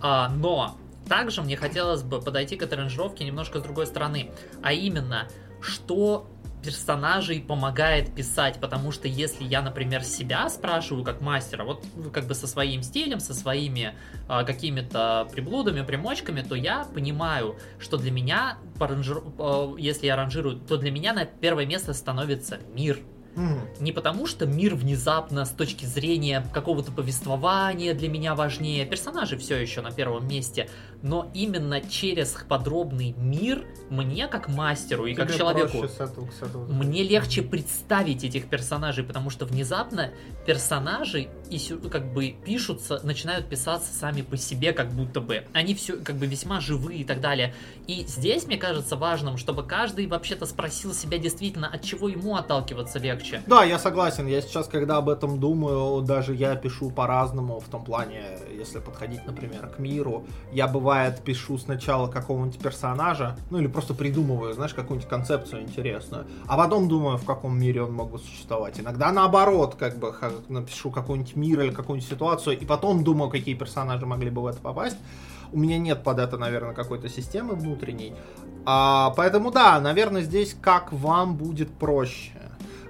А, 0.00 0.28
но 0.28 0.76
также 1.08 1.42
мне 1.42 1.56
хотелось 1.56 2.02
бы 2.02 2.20
подойти 2.20 2.56
к 2.56 2.62
этой 2.62 2.78
ранжировке 2.78 3.24
немножко 3.24 3.58
с 3.58 3.62
другой 3.62 3.86
стороны. 3.86 4.30
А 4.62 4.72
именно, 4.72 5.28
что 5.60 6.26
персонажей 6.62 7.40
помогает 7.40 8.14
писать, 8.14 8.58
потому 8.60 8.92
что 8.92 9.08
если 9.08 9.44
я, 9.44 9.62
например, 9.62 10.02
себя 10.04 10.48
спрашиваю 10.48 11.04
как 11.04 11.20
мастера, 11.20 11.64
вот 11.64 11.84
как 12.12 12.26
бы 12.26 12.34
со 12.34 12.46
своим 12.46 12.82
стилем, 12.82 13.20
со 13.20 13.34
своими 13.34 13.94
э, 14.28 14.44
какими-то 14.44 15.28
приблудами, 15.32 15.82
примочками, 15.82 16.42
то 16.42 16.54
я 16.54 16.84
понимаю, 16.84 17.56
что 17.78 17.96
для 17.96 18.10
меня, 18.10 18.58
по 18.78 18.86
ранжир... 18.86 19.22
э, 19.38 19.74
если 19.78 20.06
я 20.06 20.16
ранжирую, 20.16 20.56
то 20.56 20.76
для 20.76 20.90
меня 20.90 21.12
на 21.12 21.24
первое 21.24 21.66
место 21.66 21.94
становится 21.94 22.58
мир, 22.74 23.00
Mm. 23.36 23.60
не 23.78 23.92
потому, 23.92 24.26
что 24.26 24.44
мир 24.44 24.74
внезапно 24.74 25.44
с 25.44 25.50
точки 25.50 25.84
зрения 25.84 26.44
какого-то 26.52 26.90
повествования 26.90 27.94
для 27.94 28.08
меня 28.08 28.34
важнее, 28.34 28.84
персонажи 28.86 29.38
все 29.38 29.56
еще 29.56 29.82
на 29.82 29.92
первом 29.92 30.26
месте, 30.26 30.68
но 31.02 31.30
именно 31.34 31.80
через 31.80 32.36
подробный 32.48 33.14
мир 33.18 33.64
мне 33.88 34.28
как 34.28 34.48
мастеру 34.48 35.06
и 35.06 35.14
Тебе 35.14 35.26
как 35.26 35.36
человеку 35.36 35.78
проще 35.78 35.88
с 35.88 36.00
этого, 36.00 36.28
с 36.30 36.42
этого. 36.42 36.66
мне 36.66 37.02
легче 37.02 37.42
представить 37.42 38.24
этих 38.24 38.48
персонажей, 38.48 39.04
потому 39.04 39.30
что 39.30 39.46
внезапно 39.46 40.10
персонажи 40.46 41.28
и 41.50 41.58
как 41.90 42.12
бы 42.12 42.34
пишутся, 42.44 43.00
начинают 43.02 43.48
писаться 43.48 43.92
сами 43.92 44.22
по 44.22 44.36
себе, 44.36 44.72
как 44.72 44.90
будто 44.92 45.20
бы. 45.20 45.44
Они 45.52 45.74
все 45.74 45.96
как 45.96 46.16
бы 46.16 46.26
весьма 46.26 46.60
живые 46.60 47.00
и 47.00 47.04
так 47.04 47.20
далее. 47.20 47.54
И 47.86 48.04
здесь, 48.06 48.46
мне 48.46 48.56
кажется, 48.56 48.96
важным, 48.96 49.36
чтобы 49.36 49.64
каждый 49.64 50.06
вообще-то 50.06 50.46
спросил 50.46 50.94
себя 50.94 51.18
действительно, 51.18 51.68
от 51.68 51.82
чего 51.82 52.08
ему 52.08 52.36
отталкиваться 52.36 52.98
легче. 52.98 53.42
Да, 53.46 53.64
я 53.64 53.78
согласен. 53.78 54.26
Я 54.26 54.40
сейчас, 54.42 54.68
когда 54.68 54.98
об 54.98 55.08
этом 55.08 55.40
думаю, 55.40 56.02
даже 56.02 56.34
я 56.34 56.54
пишу 56.54 56.90
по-разному, 56.90 57.60
в 57.60 57.68
том 57.68 57.84
плане, 57.84 58.38
если 58.60 58.78
подходить, 58.78 59.26
например, 59.26 59.66
к 59.66 59.78
миру. 59.78 60.24
Я, 60.52 60.68
бывает, 60.68 61.20
пишу 61.22 61.58
сначала 61.58 62.08
какого-нибудь 62.08 62.60
персонажа, 62.60 63.36
ну 63.50 63.58
или 63.58 63.66
просто 63.66 63.94
придумываю, 63.94 64.52
знаешь, 64.54 64.74
какую-нибудь 64.74 65.08
концепцию 65.08 65.62
интересную, 65.62 66.26
а 66.46 66.56
потом 66.56 66.88
думаю, 66.88 67.16
в 67.16 67.24
каком 67.24 67.58
мире 67.58 67.82
он 67.82 67.92
мог 67.92 68.10
бы 68.12 68.18
существовать. 68.18 68.78
Иногда 68.78 69.10
наоборот, 69.10 69.74
как 69.74 69.98
бы 69.98 70.14
напишу 70.48 70.90
какой-нибудь 70.90 71.36
мир 71.36 71.62
или 71.62 71.70
какую-нибудь 71.70 72.08
ситуацию, 72.08 72.58
и 72.58 72.64
потом 72.64 73.02
думаю, 73.02 73.30
какие 73.30 73.54
персонажи 73.54 74.06
могли 74.06 74.30
бы 74.30 74.42
в 74.42 74.46
это 74.46 74.58
попасть. 74.58 74.98
У 75.52 75.58
меня 75.58 75.78
нет 75.78 76.04
под 76.04 76.20
это, 76.20 76.36
наверное, 76.38 76.74
какой-то 76.74 77.08
системы 77.08 77.54
внутренней. 77.54 78.14
А, 78.64 79.12
поэтому 79.16 79.50
да, 79.50 79.80
наверное, 79.80 80.22
здесь 80.22 80.56
как 80.60 80.92
вам 80.92 81.36
будет 81.36 81.70
проще. 81.70 82.32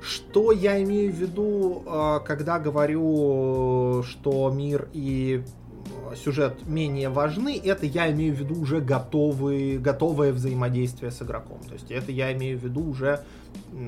Что 0.03 0.51
я 0.51 0.83
имею 0.83 1.13
в 1.13 1.17
виду, 1.17 1.83
э, 1.87 2.21
когда 2.25 2.59
говорю, 2.59 4.03
что 4.03 4.51
мир 4.51 4.89
и 4.95 5.45
сюжет 6.17 6.67
менее 6.67 7.09
важны, 7.09 7.61
это 7.63 7.87
я 7.87 8.11
имею 8.11 8.35
в 8.35 8.39
виду 8.39 8.61
уже 8.61 8.81
готовые, 8.81 9.79
готовое 9.79 10.33
взаимодействие 10.33 11.11
с 11.11 11.23
игроком. 11.23 11.61
То 11.69 11.75
есть 11.75 11.91
это 11.91 12.13
я 12.13 12.33
имею 12.33 12.59
в 12.59 12.65
виду 12.65 12.89
уже 12.89 13.25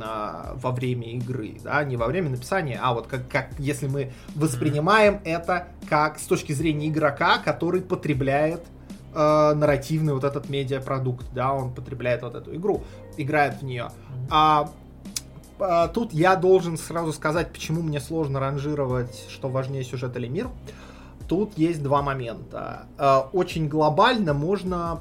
а, 0.00 0.54
во 0.56 0.71
время 0.71 1.12
игры, 1.14 1.56
да, 1.62 1.82
не 1.85 1.97
во 1.97 2.06
время 2.06 2.30
написания, 2.30 2.78
а 2.82 2.94
вот 2.94 3.06
как, 3.06 3.28
как 3.28 3.50
если 3.59 3.88
мы 3.88 4.12
воспринимаем 4.35 5.21
это 5.25 5.68
как 5.88 6.18
с 6.18 6.25
точки 6.25 6.52
зрения 6.52 6.88
игрока, 6.88 7.38
который 7.38 7.80
потребляет 7.80 8.62
э, 9.14 9.52
нарративный 9.54 10.14
вот 10.14 10.25
этот 10.25 10.49
медиапродукт, 10.49 11.26
да, 11.35 11.52
он 11.52 11.75
потребляет 11.75 12.23
вот 12.23 12.35
эту 12.35 12.54
игру, 12.54 12.85
играет 13.16 13.61
в 13.61 13.62
нее. 13.62 13.90
А, 14.30 14.71
а, 15.59 15.88
тут 15.88 16.12
я 16.12 16.37
должен 16.37 16.78
сразу 16.78 17.12
сказать, 17.12 17.52
почему 17.52 17.82
мне 17.82 18.00
сложно 18.00 18.40
ранжировать, 18.40 19.26
что 19.28 19.49
важнее 19.49 19.85
сюжет 19.85 20.16
или 20.16 20.28
мир. 20.28 20.49
Тут 21.28 21.56
есть 21.56 21.82
два 21.82 22.02
момента. 22.02 22.86
Э, 22.98 23.22
Очень 23.32 23.68
глобально 23.68 24.34
можно 24.34 25.00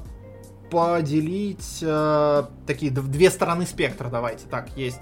поделить 0.70 1.80
э, 1.82 2.44
такие 2.66 2.90
две 2.90 3.30
стороны 3.30 3.66
спектра, 3.66 4.08
давайте 4.08 4.46
так. 4.50 4.74
Есть 4.76 5.00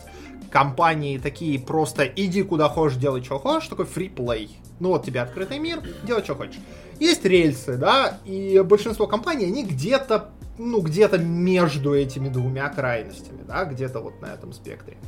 компании 0.50 1.18
такие 1.18 1.60
просто 1.60 2.04
иди 2.04 2.42
куда 2.42 2.68
хочешь, 2.68 2.98
делай 2.98 3.22
что 3.22 3.38
хочешь, 3.38 3.68
такой 3.68 3.86
фриплей. 3.86 4.58
Ну 4.80 4.88
вот 4.88 5.04
тебе 5.04 5.20
открытый 5.20 5.58
мир, 5.58 5.80
делай 6.02 6.24
что 6.24 6.34
хочешь. 6.34 6.58
Есть 6.98 7.24
рельсы, 7.24 7.76
да, 7.76 8.18
и 8.24 8.60
большинство 8.60 9.06
компаний, 9.06 9.46
они 9.46 9.64
где-то, 9.64 10.30
ну, 10.58 10.80
где-то 10.80 11.18
между 11.18 11.94
этими 11.94 12.28
двумя 12.28 12.68
крайностями, 12.68 13.42
да, 13.46 13.64
где-то 13.64 14.00
вот 14.00 14.20
на 14.20 14.26
этом 14.26 14.52
спектре. 14.52 14.98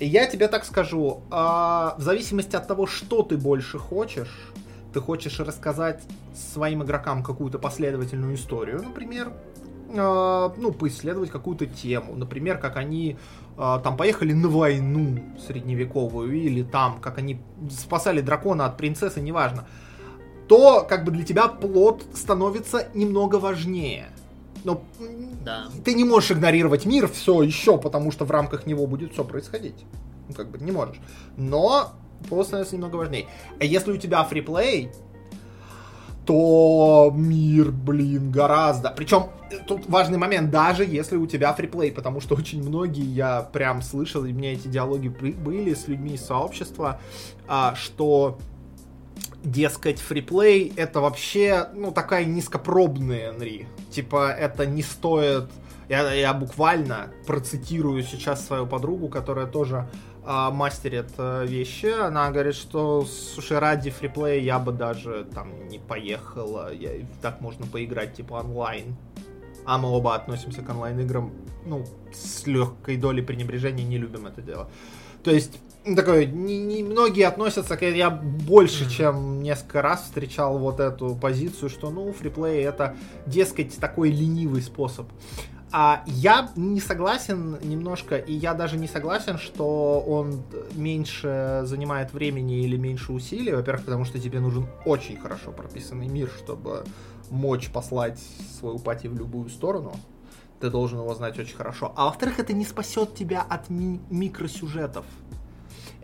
Я 0.00 0.26
тебе 0.26 0.48
так 0.48 0.64
скажу, 0.64 1.22
а, 1.30 1.94
в 1.98 2.02
зависимости 2.02 2.56
от 2.56 2.66
того, 2.66 2.86
что 2.86 3.22
ты 3.22 3.36
больше 3.36 3.78
хочешь, 3.78 4.50
ты 4.94 5.00
хочешь 5.00 5.40
рассказать 5.40 6.00
своим 6.34 6.82
игрокам 6.84 7.22
какую-то 7.22 7.58
последовательную 7.58 8.36
историю, 8.36 8.80
например, 8.82 9.32
э, 9.90 10.50
ну, 10.56 10.72
поисследовать 10.72 11.30
какую-то 11.30 11.66
тему, 11.66 12.14
например, 12.14 12.58
как 12.58 12.76
они 12.76 13.18
э, 13.58 13.80
там 13.82 13.96
поехали 13.96 14.32
на 14.32 14.48
войну 14.48 15.18
средневековую, 15.46 16.32
или 16.32 16.62
там, 16.62 17.00
как 17.00 17.18
они 17.18 17.40
спасали 17.70 18.20
дракона 18.20 18.66
от 18.66 18.76
принцессы, 18.76 19.20
неважно, 19.20 19.66
то 20.48 20.86
как 20.88 21.04
бы 21.04 21.10
для 21.10 21.24
тебя 21.24 21.48
плод 21.48 22.04
становится 22.14 22.86
немного 22.94 23.36
важнее. 23.36 24.06
Но 24.62 24.82
Да. 25.44 25.64
ты 25.84 25.94
не 25.94 26.04
можешь 26.04 26.30
игнорировать 26.30 26.86
мир 26.86 27.08
все 27.08 27.42
еще, 27.42 27.78
потому 27.78 28.12
что 28.12 28.24
в 28.24 28.30
рамках 28.30 28.66
него 28.66 28.86
будет 28.86 29.12
все 29.12 29.24
происходить. 29.24 29.84
Ну, 30.28 30.34
как 30.34 30.48
бы 30.48 30.58
не 30.58 30.72
можешь. 30.72 30.96
Но 31.36 31.92
плод 32.28 32.46
становится 32.46 32.76
немного 32.76 32.96
важнее. 32.96 33.26
А 33.60 33.64
если 33.64 33.92
у 33.92 33.96
тебя 33.96 34.24
фриплей, 34.24 34.90
то 36.26 37.12
мир, 37.14 37.70
блин, 37.70 38.30
гораздо. 38.30 38.90
Причем 38.90 39.26
тут 39.66 39.86
важный 39.88 40.18
момент, 40.18 40.50
даже 40.50 40.84
если 40.84 41.16
у 41.16 41.26
тебя 41.26 41.52
фриплей, 41.52 41.92
потому 41.92 42.20
что 42.20 42.34
очень 42.38 42.62
многие, 42.62 43.04
я 43.04 43.42
прям 43.42 43.82
слышал, 43.82 44.24
и 44.24 44.32
меня 44.32 44.52
эти 44.54 44.68
диалоги 44.68 45.08
были 45.08 45.74
с 45.74 45.88
людьми 45.88 46.14
из 46.14 46.24
сообщества, 46.24 47.00
а, 47.46 47.74
что 47.74 48.38
дескать, 49.42 50.00
фриплей 50.00 50.72
это 50.76 51.00
вообще, 51.00 51.68
ну, 51.74 51.92
такая 51.92 52.24
низкопробная 52.24 53.30
Энри. 53.32 53.66
Типа, 53.90 54.30
это 54.30 54.66
не 54.66 54.82
стоит... 54.82 55.50
Я, 55.86 56.10
я 56.14 56.32
буквально 56.32 57.10
процитирую 57.26 58.02
сейчас 58.02 58.46
свою 58.46 58.66
подругу, 58.66 59.08
которая 59.08 59.46
тоже 59.46 59.86
а, 60.24 60.50
мастерит 60.50 61.10
а, 61.18 61.44
вещи. 61.44 61.86
Она 61.86 62.30
говорит, 62.30 62.54
что, 62.54 63.04
слушай, 63.04 63.58
ради 63.58 63.90
фриплея 63.90 64.40
я 64.40 64.58
бы 64.58 64.72
даже 64.72 65.26
там 65.34 65.68
не 65.68 65.78
поехала. 65.78 66.72
Я, 66.72 66.90
так 67.22 67.40
можно 67.40 67.66
поиграть, 67.66 68.14
типа, 68.14 68.34
онлайн. 68.34 68.96
А 69.66 69.78
мы 69.78 69.88
оба 69.90 70.14
относимся 70.14 70.62
к 70.62 70.68
онлайн-играм, 70.68 71.32
ну, 71.64 71.86
с 72.12 72.46
легкой 72.46 72.96
долей 72.96 73.22
пренебрежения 73.22 73.84
не 73.84 73.98
любим 73.98 74.26
это 74.26 74.42
дело. 74.42 74.70
То 75.22 75.30
есть, 75.30 75.58
такой, 75.96 76.26
не, 76.26 76.58
не 76.58 76.82
многие 76.82 77.26
относятся 77.26 77.76
к 77.76 77.82
я 77.82 78.10
больше, 78.10 78.84
mm-hmm. 78.84 78.90
чем 78.90 79.42
несколько 79.42 79.82
раз 79.82 80.02
встречал 80.02 80.58
вот 80.58 80.80
эту 80.80 81.14
позицию, 81.14 81.70
что 81.70 81.90
ну 81.90 82.12
фриплей 82.12 82.62
это, 82.62 82.96
дескать, 83.26 83.76
такой 83.78 84.10
ленивый 84.10 84.62
способ. 84.62 85.06
А 85.76 86.04
я 86.06 86.52
не 86.54 86.78
согласен 86.78 87.58
немножко, 87.60 88.16
и 88.16 88.32
я 88.32 88.54
даже 88.54 88.76
не 88.76 88.86
согласен, 88.86 89.38
что 89.38 89.98
он 90.06 90.44
меньше 90.76 91.62
занимает 91.64 92.12
времени 92.12 92.60
или 92.60 92.76
меньше 92.76 93.10
усилий. 93.12 93.52
Во-первых, 93.52 93.84
потому 93.84 94.04
что 94.04 94.20
тебе 94.20 94.38
нужен 94.38 94.68
очень 94.84 95.16
хорошо 95.16 95.50
прописанный 95.50 96.06
мир, 96.06 96.30
чтобы 96.38 96.84
мочь 97.28 97.72
послать 97.72 98.22
свою 98.56 98.78
пати 98.78 99.08
в 99.08 99.18
любую 99.18 99.48
сторону. 99.48 99.96
Ты 100.60 100.70
должен 100.70 101.00
его 101.00 101.12
знать 101.12 101.40
очень 101.40 101.56
хорошо. 101.56 101.92
А 101.96 102.04
во-вторых, 102.04 102.38
это 102.38 102.52
не 102.52 102.64
спасет 102.64 103.16
тебя 103.16 103.42
от 103.42 103.68
ми- 103.68 104.00
микросюжетов 104.10 105.04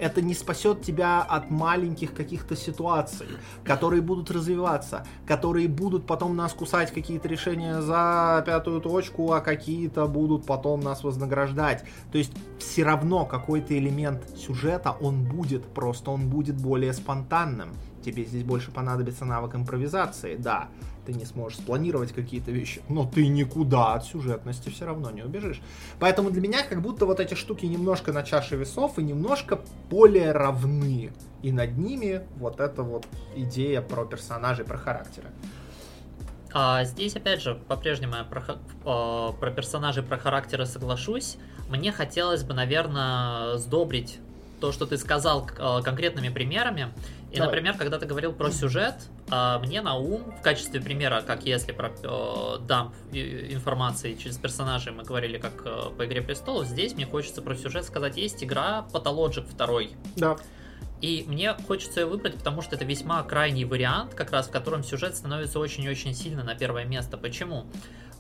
это 0.00 0.22
не 0.22 0.34
спасет 0.34 0.82
тебя 0.82 1.22
от 1.22 1.50
маленьких 1.50 2.14
каких-то 2.14 2.56
ситуаций, 2.56 3.26
которые 3.64 4.00
будут 4.02 4.30
развиваться, 4.30 5.06
которые 5.26 5.68
будут 5.68 6.06
потом 6.06 6.36
нас 6.36 6.52
кусать 6.54 6.90
какие-то 6.90 7.28
решения 7.28 7.82
за 7.82 8.42
пятую 8.46 8.80
точку, 8.80 9.32
а 9.32 9.40
какие-то 9.40 10.06
будут 10.06 10.46
потом 10.46 10.80
нас 10.80 11.04
вознаграждать. 11.04 11.84
То 12.10 12.18
есть 12.18 12.32
все 12.58 12.82
равно 12.84 13.26
какой-то 13.26 13.76
элемент 13.76 14.22
сюжета, 14.36 14.96
он 15.00 15.24
будет, 15.24 15.66
просто 15.66 16.10
он 16.10 16.28
будет 16.28 16.56
более 16.56 16.92
спонтанным. 16.92 17.70
Тебе 18.04 18.24
здесь 18.24 18.44
больше 18.44 18.70
понадобится 18.70 19.26
навык 19.26 19.54
импровизации, 19.54 20.36
да 20.36 20.68
ты 21.10 21.18
не 21.18 21.24
сможешь 21.24 21.58
спланировать 21.58 22.12
какие-то 22.12 22.52
вещи, 22.52 22.82
но 22.88 23.04
ты 23.04 23.26
никуда 23.26 23.94
от 23.94 24.04
сюжетности 24.04 24.68
все 24.68 24.86
равно 24.86 25.10
не 25.10 25.22
убежишь. 25.22 25.60
Поэтому 25.98 26.30
для 26.30 26.40
меня 26.40 26.62
как 26.62 26.80
будто 26.82 27.04
вот 27.04 27.18
эти 27.18 27.34
штуки 27.34 27.66
немножко 27.66 28.12
на 28.12 28.22
чаше 28.22 28.56
весов 28.56 28.98
и 28.98 29.02
немножко 29.02 29.60
более 29.90 30.32
равны. 30.32 31.12
И 31.42 31.52
над 31.52 31.76
ними 31.78 32.22
вот 32.36 32.60
эта 32.60 32.82
вот 32.82 33.06
идея 33.34 33.82
про 33.82 34.04
персонажей, 34.04 34.64
про 34.64 34.78
характеры. 34.78 35.28
А 36.52 36.84
здесь, 36.84 37.16
опять 37.16 37.42
же, 37.42 37.54
по-прежнему 37.54 38.16
я 38.16 38.24
про, 38.24 38.42
э, 38.42 39.32
про 39.38 39.50
персонажей, 39.50 40.02
про 40.02 40.16
характеры 40.16 40.66
соглашусь. 40.66 41.38
Мне 41.68 41.92
хотелось 41.92 42.44
бы, 42.44 42.54
наверное, 42.54 43.56
сдобрить 43.56 44.18
то, 44.60 44.72
что 44.72 44.86
ты 44.86 44.96
сказал 44.98 45.48
э, 45.58 45.82
конкретными 45.82 46.28
примерами. 46.28 46.92
И, 47.30 47.36
Давай. 47.36 47.48
например, 47.48 47.76
когда 47.76 47.98
ты 47.98 48.06
говорил 48.06 48.32
про 48.32 48.50
сюжет, 48.50 48.94
э, 49.30 49.58
мне 49.60 49.82
на 49.82 49.96
ум 49.96 50.34
в 50.38 50.42
качестве 50.42 50.80
примера, 50.80 51.22
как 51.26 51.44
если 51.44 51.72
про 51.72 51.88
э, 51.88 52.58
дамп 52.66 52.94
информации 53.12 54.14
через 54.14 54.36
персонажей 54.36 54.92
мы 54.92 55.04
говорили 55.04 55.38
как 55.38 55.64
по 55.96 56.04
Игре 56.06 56.22
Престолов, 56.22 56.66
здесь 56.66 56.94
мне 56.94 57.06
хочется 57.06 57.42
про 57.42 57.54
сюжет 57.56 57.84
сказать, 57.84 58.16
есть 58.16 58.44
игра 58.44 58.86
Pathologic 58.92 59.46
2. 59.56 59.80
Да. 60.16 60.36
И 61.00 61.24
мне 61.26 61.54
хочется 61.66 62.00
ее 62.00 62.06
выбрать, 62.06 62.36
потому 62.36 62.60
что 62.62 62.76
это 62.76 62.84
весьма 62.84 63.22
крайний 63.22 63.64
вариант, 63.64 64.14
как 64.14 64.32
раз 64.32 64.48
в 64.48 64.50
котором 64.50 64.84
сюжет 64.84 65.16
становится 65.16 65.58
очень-очень 65.58 66.14
сильно 66.14 66.44
на 66.44 66.54
первое 66.54 66.84
место. 66.84 67.16
Почему? 67.16 67.66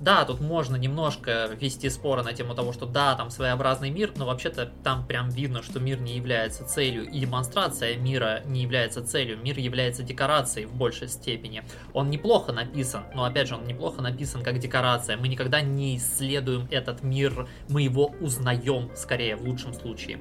Да, 0.00 0.24
тут 0.24 0.40
можно 0.40 0.76
немножко 0.76 1.50
вести 1.60 1.90
споры 1.90 2.22
на 2.22 2.32
тему 2.32 2.54
того, 2.54 2.72
что 2.72 2.86
да, 2.86 3.14
там 3.16 3.28
своеобразный 3.28 3.90
мир, 3.90 4.12
но 4.16 4.24
вообще-то 4.24 4.72
там 4.82 5.06
прям 5.06 5.28
видно, 5.28 5.62
что 5.62 5.78
мир 5.78 6.00
не 6.00 6.16
является 6.16 6.64
целью, 6.64 7.04
и 7.04 7.20
демонстрация 7.20 7.96
мира 7.96 8.40
не 8.46 8.62
является 8.62 9.04
целью, 9.04 9.36
мир 9.36 9.58
является 9.58 10.02
декорацией 10.02 10.64
в 10.64 10.72
большей 10.72 11.08
степени. 11.08 11.62
Он 11.92 12.08
неплохо 12.08 12.50
написан, 12.50 13.04
но 13.14 13.24
опять 13.24 13.48
же, 13.48 13.56
он 13.56 13.66
неплохо 13.66 14.00
написан 14.00 14.42
как 14.42 14.58
декорация. 14.58 15.18
Мы 15.18 15.28
никогда 15.28 15.60
не 15.60 15.98
исследуем 15.98 16.66
этот 16.70 17.02
мир, 17.02 17.46
мы 17.68 17.82
его 17.82 18.14
узнаем, 18.20 18.90
скорее, 18.96 19.36
в 19.36 19.42
лучшем 19.42 19.74
случае. 19.74 20.18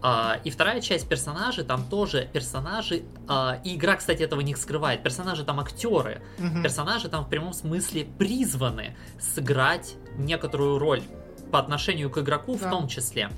Uh, 0.00 0.40
и 0.44 0.50
вторая 0.50 0.80
часть 0.80 1.08
персонажей, 1.08 1.64
там 1.64 1.84
тоже 1.84 2.28
персонажи, 2.32 3.02
uh, 3.26 3.60
и 3.64 3.74
игра, 3.74 3.96
кстати, 3.96 4.22
этого 4.22 4.40
не 4.42 4.54
скрывает, 4.54 5.02
персонажи 5.02 5.44
там 5.44 5.58
актеры, 5.58 6.22
uh-huh. 6.38 6.62
персонажи 6.62 7.08
там 7.08 7.24
в 7.24 7.28
прямом 7.28 7.52
смысле 7.52 8.04
призваны 8.04 8.96
сыграть 9.18 9.96
некоторую 10.16 10.78
роль 10.78 11.02
по 11.50 11.58
отношению 11.58 12.10
к 12.10 12.18
игроку 12.18 12.56
да. 12.56 12.68
в 12.68 12.70
том 12.70 12.86
числе. 12.86 13.28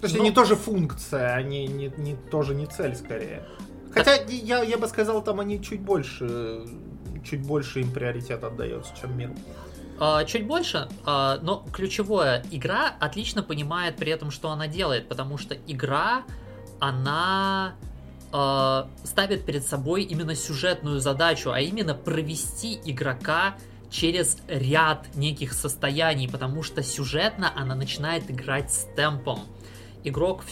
То 0.00 0.06
есть 0.06 0.16
Но... 0.16 0.22
они 0.22 0.30
тоже 0.32 0.56
функция, 0.56 1.34
они 1.34 1.66
не, 1.66 1.90
не, 1.96 2.16
тоже 2.16 2.54
не 2.54 2.66
цель 2.66 2.94
скорее. 2.94 3.42
Хотя 3.90 4.18
так... 4.18 4.30
я, 4.30 4.62
я 4.62 4.76
бы 4.76 4.86
сказал, 4.88 5.22
там 5.24 5.40
они 5.40 5.62
чуть 5.62 5.80
больше, 5.80 6.66
чуть 7.24 7.40
больше 7.40 7.80
им 7.80 7.90
приоритет 7.90 8.44
отдается, 8.44 8.92
чем 9.00 9.16
миру. 9.16 9.34
Uh, 9.96 10.26
чуть 10.26 10.44
больше, 10.44 10.88
uh, 11.06 11.38
но 11.40 11.64
ключевое, 11.72 12.44
игра 12.50 12.96
отлично 12.98 13.44
понимает 13.44 13.94
при 13.94 14.10
этом, 14.10 14.32
что 14.32 14.50
она 14.50 14.66
делает, 14.66 15.08
потому 15.08 15.38
что 15.38 15.54
игра, 15.68 16.24
она 16.80 17.76
uh, 18.32 18.88
ставит 19.04 19.46
перед 19.46 19.64
собой 19.64 20.02
именно 20.02 20.34
сюжетную 20.34 20.98
задачу, 20.98 21.52
а 21.52 21.60
именно 21.60 21.94
провести 21.94 22.80
игрока 22.84 23.54
через 23.88 24.38
ряд 24.48 25.14
неких 25.14 25.52
состояний, 25.52 26.28
потому 26.28 26.64
что 26.64 26.82
сюжетно 26.82 27.52
она 27.54 27.76
начинает 27.76 28.28
играть 28.28 28.72
с 28.72 28.88
темпом. 28.96 29.42
Игрок, 30.02 30.42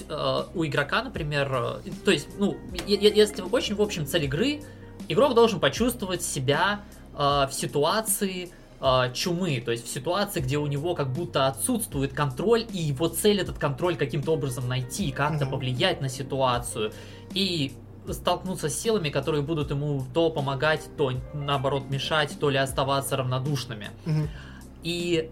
у 0.54 0.64
игрока, 0.64 1.02
например, 1.02 1.82
то 2.04 2.10
есть, 2.12 2.28
ну, 2.38 2.56
если 2.86 3.42
очень 3.42 3.74
в 3.74 3.82
общем 3.82 4.06
цель 4.06 4.24
игры, 4.24 4.62
игрок 5.08 5.34
должен 5.34 5.58
почувствовать 5.60 6.22
себя 6.22 6.82
в 7.12 7.50
ситуации, 7.50 8.50
э, 8.82 9.12
чумы, 9.14 9.62
то 9.64 9.70
есть 9.70 9.86
в 9.86 9.88
ситуации, 9.88 10.40
где 10.40 10.58
у 10.58 10.66
него 10.66 10.94
как 10.94 11.12
будто 11.12 11.46
отсутствует 11.46 12.12
контроль, 12.12 12.66
и 12.72 12.78
его 12.78 13.08
цель 13.08 13.40
этот 13.40 13.58
контроль 13.58 13.96
каким-то 13.96 14.32
образом 14.32 14.68
найти, 14.68 15.12
как-то 15.12 15.44
mm-hmm. 15.44 15.50
повлиять 15.50 16.00
на 16.00 16.08
ситуацию. 16.08 16.92
И 17.32 17.72
столкнуться 18.10 18.68
с 18.68 18.78
силами, 18.78 19.10
которые 19.10 19.42
будут 19.42 19.70
ему 19.70 20.04
то 20.12 20.28
помогать, 20.30 20.82
то 20.96 21.12
наоборот 21.32 21.88
мешать, 21.88 22.36
то 22.38 22.50
ли 22.50 22.58
оставаться 22.58 23.16
равнодушными. 23.16 23.90
Mm-hmm. 24.04 24.28
И 24.82 25.30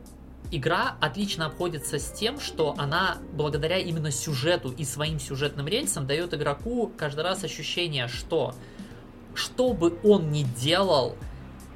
игра 0.53 0.97
отлично 1.01 1.47
обходится 1.47 1.99
с 1.99 2.13
тем, 2.13 2.41
что 2.41 2.75
она 2.79 3.19
благодаря 3.33 3.79
именно 3.79 4.11
сюжету 4.11 4.71
и 4.71 4.85
своим 4.85 5.19
сюжетным 5.19 5.67
рельсам 5.67 6.07
дает 6.07 6.33
игроку 6.35 6.93
каждый 6.97 7.25
раз 7.25 7.45
ощущение, 7.45 8.09
что 8.09 8.55
что 9.35 9.73
бы 9.73 9.97
он 10.03 10.31
ни 10.33 10.43
делал, 10.43 11.17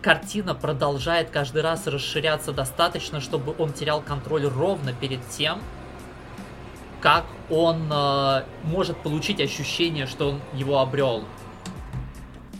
картина 0.04 0.54
продолжает 0.54 1.30
каждый 1.30 1.62
раз 1.62 1.86
расширяться 1.86 2.52
достаточно, 2.52 3.22
чтобы 3.22 3.54
он 3.58 3.72
терял 3.72 4.02
контроль 4.02 4.44
ровно 4.44 4.92
перед 4.92 5.26
тем, 5.30 5.62
как 7.00 7.24
он 7.48 7.90
э, 7.90 8.42
может 8.64 8.98
получить 8.98 9.40
ощущение, 9.40 10.06
что 10.06 10.28
он 10.28 10.42
его 10.52 10.78
обрел. 10.80 11.24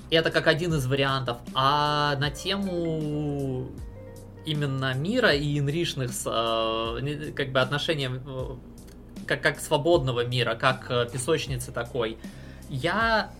Это 0.09 0.31
как 0.31 0.47
один 0.47 0.73
из 0.73 0.87
вариантов. 0.87 1.37
А 1.53 2.17
на 2.17 2.31
тему 2.31 3.69
именно 4.47 4.95
мира 4.95 5.35
и 5.35 5.59
инришных 5.59 6.13
э, 6.25 7.33
как 7.37 7.53
бы 7.53 7.61
отношений 7.61 8.09
э, 8.09 8.47
как, 9.27 9.43
как 9.43 9.61
свободного 9.61 10.25
мира, 10.25 10.55
как 10.55 10.87
э, 10.89 11.07
песочницы 11.13 11.73
такой, 11.73 12.17
я 12.71 13.33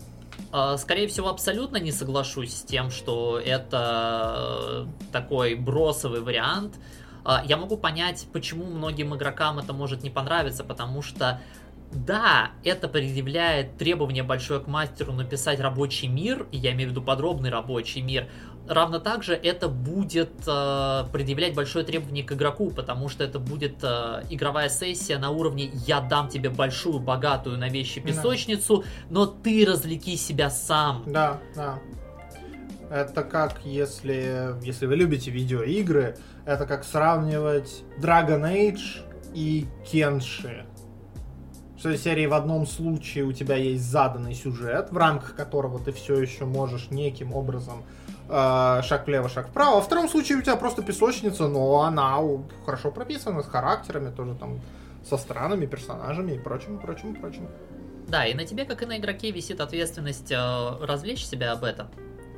скорее 0.77 1.07
всего, 1.07 1.29
абсолютно 1.29 1.77
не 1.77 1.91
соглашусь 1.91 2.53
с 2.53 2.63
тем, 2.63 2.89
что 2.89 3.39
это 3.39 4.85
э, 4.87 5.11
такой 5.11 5.55
бросовый 5.55 6.21
вариант. 6.21 6.75
А, 7.23 7.43
я 7.45 7.57
могу 7.57 7.77
понять, 7.77 8.27
почему 8.31 8.65
многим 8.65 9.15
игрокам 9.15 9.59
это 9.59 9.73
может 9.73 10.03
не 10.03 10.09
понравиться, 10.09 10.63
потому 10.63 11.01
что 11.01 11.41
да, 11.91 12.51
это 12.63 12.87
предъявляет 12.87 13.77
требование 13.77 14.23
большое 14.23 14.59
к 14.59 14.67
мастеру 14.67 15.13
написать 15.13 15.59
рабочий 15.59 16.07
мир, 16.07 16.47
я 16.51 16.71
имею 16.73 16.89
в 16.89 16.91
виду 16.91 17.01
подробный 17.01 17.49
рабочий 17.49 18.01
мир, 18.01 18.27
равно 18.67 18.99
также 18.99 19.33
это 19.33 19.67
будет 19.67 20.31
э, 20.47 21.03
предъявлять 21.11 21.53
большое 21.53 21.85
требование 21.85 22.23
к 22.23 22.31
игроку, 22.31 22.71
потому 22.71 23.09
что 23.09 23.23
это 23.23 23.39
будет 23.39 23.83
э, 23.83 24.23
игровая 24.29 24.69
сессия 24.69 25.17
на 25.17 25.29
уровне 25.29 25.69
«я 25.73 26.01
дам 26.01 26.29
тебе 26.29 26.49
большую, 26.49 26.99
богатую 26.99 27.57
на 27.57 27.69
вещи 27.69 28.01
песочницу, 28.01 28.79
да. 28.79 28.85
но 29.09 29.25
ты 29.25 29.65
развлеки 29.65 30.15
себя 30.17 30.49
сам». 30.49 31.03
Да, 31.05 31.39
да. 31.55 31.79
Это 32.89 33.23
как 33.23 33.61
если, 33.65 34.55
если 34.63 34.85
вы 34.85 34.95
любите 34.95 35.31
видеоигры, 35.31 36.17
это 36.45 36.65
как 36.65 36.83
сравнивать 36.83 37.83
Dragon 37.99 38.43
Age 38.43 39.01
и 39.33 39.65
Kenshi. 39.91 40.65
Что 41.77 41.89
из 41.89 42.03
серии 42.03 42.25
в 42.25 42.33
одном 42.33 42.65
случае 42.65 43.25
у 43.25 43.33
тебя 43.33 43.55
есть 43.55 43.83
заданный 43.83 44.33
сюжет, 44.33 44.91
в 44.91 44.97
рамках 44.97 45.35
которого 45.35 45.79
ты 45.79 45.91
все 45.91 46.19
еще 46.19 46.45
можешь 46.45 46.89
неким 46.89 47.33
образом 47.33 47.83
э, 48.27 48.81
шаг 48.83 49.07
влево, 49.07 49.29
шаг 49.29 49.47
вправо. 49.47 49.75
Во 49.75 49.81
втором 49.81 50.09
случае 50.09 50.37
у 50.37 50.41
тебя 50.41 50.55
просто 50.55 50.81
песочница, 50.81 51.47
но 51.47 51.81
она 51.81 52.19
хорошо 52.65 52.91
прописана, 52.91 53.43
с 53.43 53.47
характерами, 53.47 54.11
тоже 54.11 54.35
там 54.35 54.59
со 55.07 55.17
странами, 55.17 55.65
персонажами 55.65 56.33
и 56.33 56.39
прочим, 56.39 56.79
прочим, 56.79 57.15
прочим. 57.15 57.47
Да, 58.07 58.25
и 58.25 58.33
на 58.33 58.45
тебе, 58.45 58.65
как 58.65 58.83
и 58.83 58.85
на 58.85 58.97
игроке, 58.97 59.31
висит 59.31 59.59
ответственность 59.59 60.31
э, 60.31 60.37
развлечь 60.81 61.25
себя 61.25 61.53
об 61.53 61.63
этом. 61.63 61.87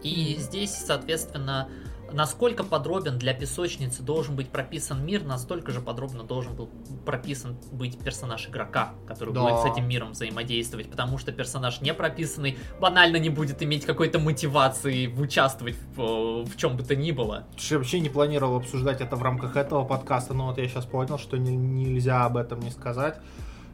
И 0.03 0.09
mm-hmm. 0.09 0.39
здесь, 0.39 0.71
соответственно, 0.71 1.69
насколько 2.11 2.63
подробен 2.63 3.17
для 3.17 3.33
песочницы 3.33 4.03
должен 4.03 4.35
быть 4.35 4.49
прописан 4.49 5.05
мир, 5.05 5.23
настолько 5.23 5.71
же 5.71 5.81
подробно 5.81 6.23
должен 6.23 6.55
был 6.55 6.69
прописан 7.05 7.57
быть 7.71 7.99
персонаж 7.99 8.47
игрока, 8.47 8.93
который 9.07 9.33
да. 9.33 9.41
будет 9.41 9.59
с 9.61 9.65
этим 9.65 9.87
миром 9.87 10.11
взаимодействовать, 10.11 10.89
потому 10.89 11.17
что 11.17 11.31
персонаж 11.31 11.81
не 11.81 11.93
прописанный 11.93 12.57
банально 12.79 13.17
не 13.17 13.29
будет 13.29 13.61
иметь 13.63 13.85
какой-то 13.85 14.19
мотивации 14.19 15.07
участвовать 15.07 15.75
в, 15.95 16.45
в 16.45 16.57
чем 16.57 16.77
бы 16.77 16.83
то 16.83 16.95
ни 16.95 17.11
было. 17.11 17.45
Я 17.57 17.77
вообще 17.77 17.99
не 17.99 18.09
планировал 18.09 18.57
обсуждать 18.57 19.01
это 19.01 19.15
в 19.15 19.23
рамках 19.23 19.55
этого 19.55 19.83
подкаста, 19.83 20.33
но 20.33 20.47
вот 20.47 20.57
я 20.57 20.67
сейчас 20.67 20.85
понял, 20.85 21.17
что 21.17 21.37
не, 21.37 21.55
нельзя 21.55 22.25
об 22.25 22.37
этом 22.37 22.59
не 22.59 22.71
сказать 22.71 23.19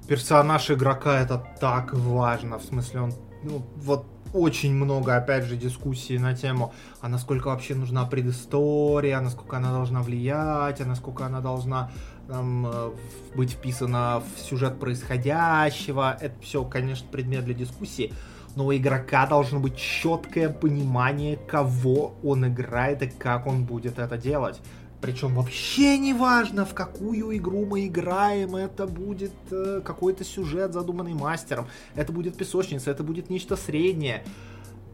персонаж 0.07 0.69
игрока 0.69 1.19
это 1.19 1.43
так 1.59 1.93
важно. 1.93 2.59
В 2.59 2.63
смысле, 2.63 3.01
он 3.01 3.13
ну, 3.43 3.63
вот 3.75 4.05
очень 4.33 4.73
много, 4.73 5.15
опять 5.15 5.45
же, 5.45 5.55
дискуссий 5.55 6.17
на 6.17 6.35
тему, 6.35 6.73
а 7.01 7.07
насколько 7.07 7.47
вообще 7.47 7.75
нужна 7.75 8.05
предыстория, 8.05 9.19
насколько 9.19 9.57
она 9.57 9.71
должна 9.71 10.01
влиять, 10.01 10.81
а 10.81 10.85
насколько 10.85 11.25
она 11.25 11.39
должна 11.39 11.91
там, 12.27 12.65
э, 12.65 12.91
быть 13.35 13.51
вписана 13.51 14.23
в 14.35 14.39
сюжет 14.39 14.79
происходящего. 14.79 16.17
Это 16.19 16.33
все, 16.41 16.63
конечно, 16.63 17.07
предмет 17.11 17.45
для 17.45 17.53
дискуссии. 17.53 18.13
Но 18.55 18.67
у 18.67 18.75
игрока 18.75 19.25
должно 19.25 19.59
быть 19.59 19.75
четкое 19.77 20.49
понимание, 20.49 21.37
кого 21.37 22.13
он 22.23 22.47
играет 22.47 23.01
и 23.01 23.07
как 23.07 23.47
он 23.47 23.65
будет 23.65 23.99
это 23.99 24.17
делать. 24.17 24.61
Причем 25.03 25.35
вообще 25.35 25.97
не 25.97 26.13
важно, 26.13 26.63
в 26.63 26.73
какую 26.73 27.35
игру 27.35 27.65
мы 27.65 27.87
играем, 27.87 28.55
это 28.55 28.87
будет 28.87 29.33
э, 29.51 29.81
какой-то 29.83 30.23
сюжет, 30.23 30.71
задуманный 30.71 31.13
мастером, 31.13 31.67
это 31.93 32.13
будет 32.13 32.37
песочница, 32.37 32.89
это 32.89 33.03
будет 33.03 33.29
нечто 33.29 33.57
среднее. 33.57 34.23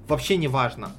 Вообще 0.08 0.38
не 0.38 0.48
важно. 0.48 0.94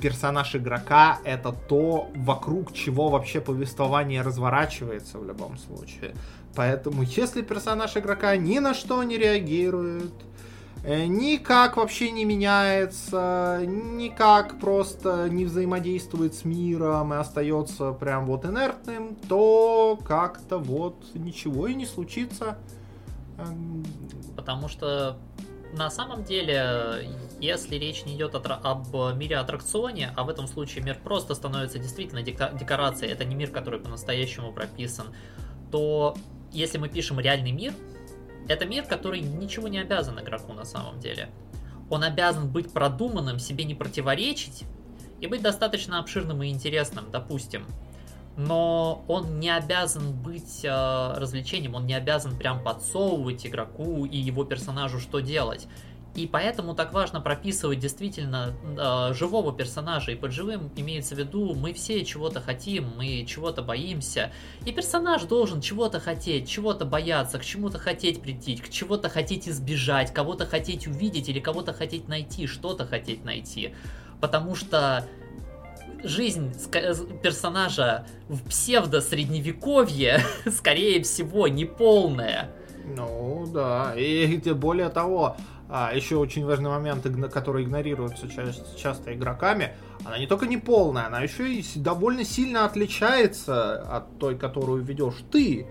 Персонаж 0.00 0.54
игрока 0.54 1.18
это 1.24 1.50
то, 1.50 2.08
вокруг 2.14 2.72
чего 2.72 3.08
вообще 3.08 3.40
повествование 3.40 4.22
разворачивается 4.22 5.18
в 5.18 5.26
любом 5.26 5.58
случае. 5.58 6.14
Поэтому, 6.54 7.02
если 7.02 7.42
персонаж 7.42 7.96
игрока 7.96 8.36
ни 8.36 8.60
на 8.60 8.74
что 8.74 9.02
не 9.02 9.18
реагирует, 9.18 10.12
Э, 10.12 10.45
никак 10.84 11.76
вообще 11.76 12.10
не 12.10 12.24
меняется, 12.24 13.62
никак 13.66 14.58
просто 14.60 15.28
не 15.28 15.44
взаимодействует 15.44 16.34
с 16.34 16.44
миром 16.44 17.12
и 17.12 17.16
остается 17.16 17.92
прям 17.92 18.26
вот 18.26 18.44
инертным, 18.44 19.16
то 19.28 19.98
как-то 20.06 20.58
вот 20.58 20.96
ничего 21.14 21.66
и 21.66 21.74
не 21.74 21.86
случится. 21.86 22.58
Эм, 23.38 23.84
Потому 24.36 24.68
что 24.68 25.18
на 25.72 25.90
самом 25.90 26.24
деле, 26.24 27.10
если 27.40 27.76
речь 27.76 28.04
не 28.04 28.14
идет 28.14 28.34
об 28.34 29.16
мире 29.16 29.36
аттракционе, 29.36 30.12
а 30.16 30.24
в 30.24 30.28
этом 30.28 30.46
случае 30.46 30.84
мир 30.84 30.98
просто 31.02 31.34
становится 31.34 31.78
действительно 31.78 32.22
декорацией, 32.22 33.12
это 33.12 33.24
не 33.24 33.34
мир, 33.34 33.50
который 33.50 33.80
по-настоящему 33.80 34.52
прописан, 34.52 35.08
то 35.70 36.16
если 36.52 36.78
мы 36.78 36.88
пишем 36.88 37.18
реальный 37.18 37.52
мир, 37.52 37.74
это 38.48 38.66
мир, 38.66 38.84
который 38.84 39.20
ничего 39.20 39.68
не 39.68 39.78
обязан 39.78 40.20
игроку 40.20 40.52
на 40.52 40.64
самом 40.64 41.00
деле. 41.00 41.28
Он 41.90 42.02
обязан 42.02 42.48
быть 42.48 42.72
продуманным, 42.72 43.38
себе 43.38 43.64
не 43.64 43.74
противоречить 43.74 44.64
и 45.20 45.26
быть 45.26 45.42
достаточно 45.42 45.98
обширным 45.98 46.42
и 46.42 46.48
интересным, 46.48 47.10
допустим. 47.10 47.66
Но 48.36 49.04
он 49.08 49.40
не 49.40 49.48
обязан 49.48 50.12
быть 50.12 50.60
э, 50.62 51.14
развлечением, 51.16 51.74
он 51.74 51.86
не 51.86 51.94
обязан 51.94 52.36
прям 52.36 52.62
подсовывать 52.62 53.46
игроку 53.46 54.04
и 54.04 54.18
его 54.18 54.44
персонажу, 54.44 55.00
что 55.00 55.20
делать. 55.20 55.68
И 56.16 56.26
поэтому 56.26 56.74
так 56.74 56.94
важно 56.94 57.20
прописывать 57.20 57.78
действительно 57.78 58.54
э, 58.64 59.12
живого 59.12 59.52
персонажа. 59.52 60.12
И 60.12 60.14
под 60.14 60.32
живым 60.32 60.70
имеется 60.74 61.14
в 61.14 61.18
виду, 61.18 61.54
мы 61.54 61.74
все 61.74 62.04
чего-то 62.06 62.40
хотим, 62.40 62.90
мы 62.96 63.26
чего-то 63.26 63.60
боимся. 63.60 64.32
И 64.64 64.72
персонаж 64.72 65.24
должен 65.24 65.60
чего-то 65.60 66.00
хотеть, 66.00 66.48
чего-то 66.48 66.86
бояться, 66.86 67.38
к 67.38 67.44
чему-то 67.44 67.78
хотеть 67.78 68.22
прийти, 68.22 68.56
к 68.56 68.70
чего-то 68.70 69.10
хотеть 69.10 69.46
избежать, 69.46 70.14
кого-то 70.14 70.46
хотеть 70.46 70.86
увидеть 70.86 71.28
или 71.28 71.38
кого-то 71.38 71.74
хотеть 71.74 72.08
найти, 72.08 72.46
что-то 72.46 72.86
хотеть 72.86 73.22
найти. 73.22 73.74
Потому 74.22 74.54
что 74.54 75.06
жизнь 76.02 76.50
персонажа 77.22 78.06
в 78.28 78.48
псевдо-средневековье, 78.48 80.20
скорее 80.46 81.02
всего, 81.02 81.46
неполная. 81.46 82.50
Ну 82.86 83.46
да, 83.52 83.94
и 83.96 84.38
более 84.52 84.88
того, 84.90 85.36
а, 85.68 85.92
еще 85.94 86.16
очень 86.16 86.44
важный 86.44 86.70
момент, 86.70 87.06
который 87.32 87.64
игнорируется 87.64 88.28
ча- 88.28 88.52
часто 88.76 89.14
игроками, 89.14 89.72
она 90.04 90.18
не 90.18 90.26
только 90.26 90.46
не 90.46 90.56
полная, 90.56 91.06
она 91.06 91.20
еще 91.20 91.52
и 91.52 91.64
довольно 91.76 92.24
сильно 92.24 92.64
отличается 92.64 93.80
от 93.80 94.18
той, 94.18 94.38
которую 94.38 94.82
ведешь 94.82 95.24
ты. 95.30 95.66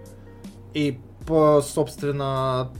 И 0.73 0.99
по, 1.25 1.61
собственно, 1.61 2.71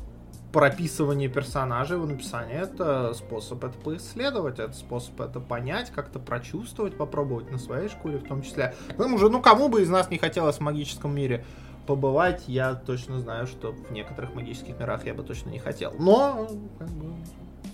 прописывание 0.55 1.27
персонажей 1.27 1.97
в 1.97 2.07
написании 2.07 2.55
это 2.55 3.13
способ 3.13 3.63
это 3.63 3.77
поисследовать, 3.77 4.59
это 4.59 4.71
способ 4.71 5.19
это 5.19 5.41
понять, 5.41 5.91
как-то 5.91 6.17
прочувствовать, 6.17 6.97
попробовать 6.97 7.51
на 7.51 7.57
своей 7.57 7.89
шкуре 7.89 8.19
в 8.19 8.23
том 8.23 8.41
числе. 8.41 8.73
Потому 8.87 9.17
что, 9.17 9.29
ну, 9.29 9.41
кому 9.41 9.67
бы 9.67 9.81
из 9.81 9.89
нас 9.89 10.09
не 10.09 10.17
хотелось 10.17 10.55
в 10.55 10.61
магическом 10.61 11.13
мире 11.13 11.45
побывать, 11.85 12.43
я 12.47 12.75
точно 12.75 13.19
знаю, 13.19 13.47
что 13.47 13.71
в 13.71 13.91
некоторых 13.91 14.33
магических 14.33 14.79
мирах 14.79 15.05
я 15.05 15.13
бы 15.13 15.23
точно 15.23 15.49
не 15.49 15.59
хотел. 15.59 15.93
Но, 15.99 16.47
как 16.79 16.89
бы, 16.89 17.13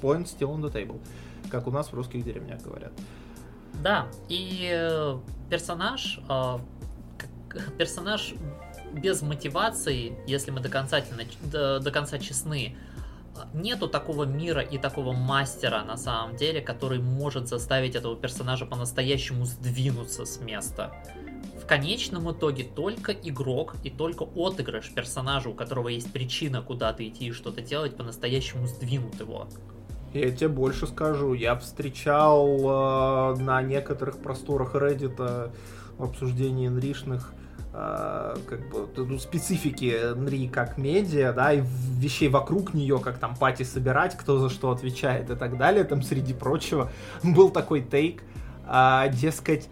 point 0.01 0.25
still 0.25 0.55
on 0.55 0.61
the 0.61 0.71
table, 0.71 0.99
как 1.49 1.67
у 1.67 1.71
нас 1.71 1.87
в 1.87 1.93
русских 1.93 2.23
деревнях 2.23 2.61
говорят. 2.61 2.91
Да, 3.81 4.07
и 4.29 4.69
э, 4.71 5.17
персонаж, 5.49 6.19
э, 6.29 6.57
персонаж 7.77 8.33
без 8.91 9.21
мотивации, 9.21 10.17
если 10.27 10.51
мы 10.51 10.59
до 10.59 10.69
конца, 10.69 10.99
до, 11.51 11.79
до 11.79 11.91
конца 11.91 12.19
честны, 12.19 12.75
нету 13.53 13.87
такого 13.87 14.25
мира 14.25 14.61
и 14.61 14.77
такого 14.77 15.13
мастера 15.13 15.83
на 15.83 15.97
самом 15.97 16.35
деле, 16.35 16.61
который 16.61 16.99
может 16.99 17.47
заставить 17.47 17.95
этого 17.95 18.15
персонажа 18.15 18.65
по-настоящему 18.65 19.45
сдвинуться 19.45 20.25
с 20.25 20.39
места 20.39 20.93
в 21.61 21.67
конечном 21.67 22.31
итоге 22.31 22.63
только 22.63 23.11
игрок 23.11 23.75
и 23.83 23.89
только 23.89 24.23
отыгрыш 24.23 24.91
персонажа, 24.93 25.49
у 25.49 25.53
которого 25.53 25.89
есть 25.89 26.11
причина 26.11 26.61
куда-то 26.61 27.07
идти 27.07 27.27
и 27.27 27.31
что-то 27.31 27.61
делать, 27.61 27.95
по-настоящему 27.95 28.67
сдвинут 28.67 29.19
его. 29.19 29.47
Я 30.13 30.29
тебе 30.31 30.49
больше 30.49 30.87
скажу, 30.87 31.33
я 31.33 31.55
встречал 31.55 33.35
э, 33.35 33.41
на 33.41 33.61
некоторых 33.61 34.17
просторах 34.17 34.75
Reddit 34.75 35.15
э, 35.19 35.49
в 35.97 36.03
обсуждении 36.03 36.67
нришных 36.67 37.33
э, 37.73 38.35
как 38.45 38.69
бы 38.69 38.89
ну, 38.97 39.17
специфики 39.19 40.13
Нри 40.13 40.49
как 40.49 40.77
медиа, 40.77 41.31
да, 41.31 41.53
и 41.53 41.61
вещей 41.97 42.27
вокруг 42.27 42.73
нее, 42.73 42.99
как 42.99 43.19
там 43.19 43.35
пати 43.35 43.63
собирать, 43.63 44.17
кто 44.17 44.37
за 44.37 44.49
что 44.49 44.71
отвечает 44.71 45.29
и 45.29 45.35
так 45.35 45.57
далее, 45.57 45.85
там 45.85 46.01
среди 46.01 46.33
прочего. 46.33 46.91
Был 47.23 47.49
такой 47.49 47.81
тейк, 47.81 48.23
э, 48.67 49.09
дескать, 49.13 49.69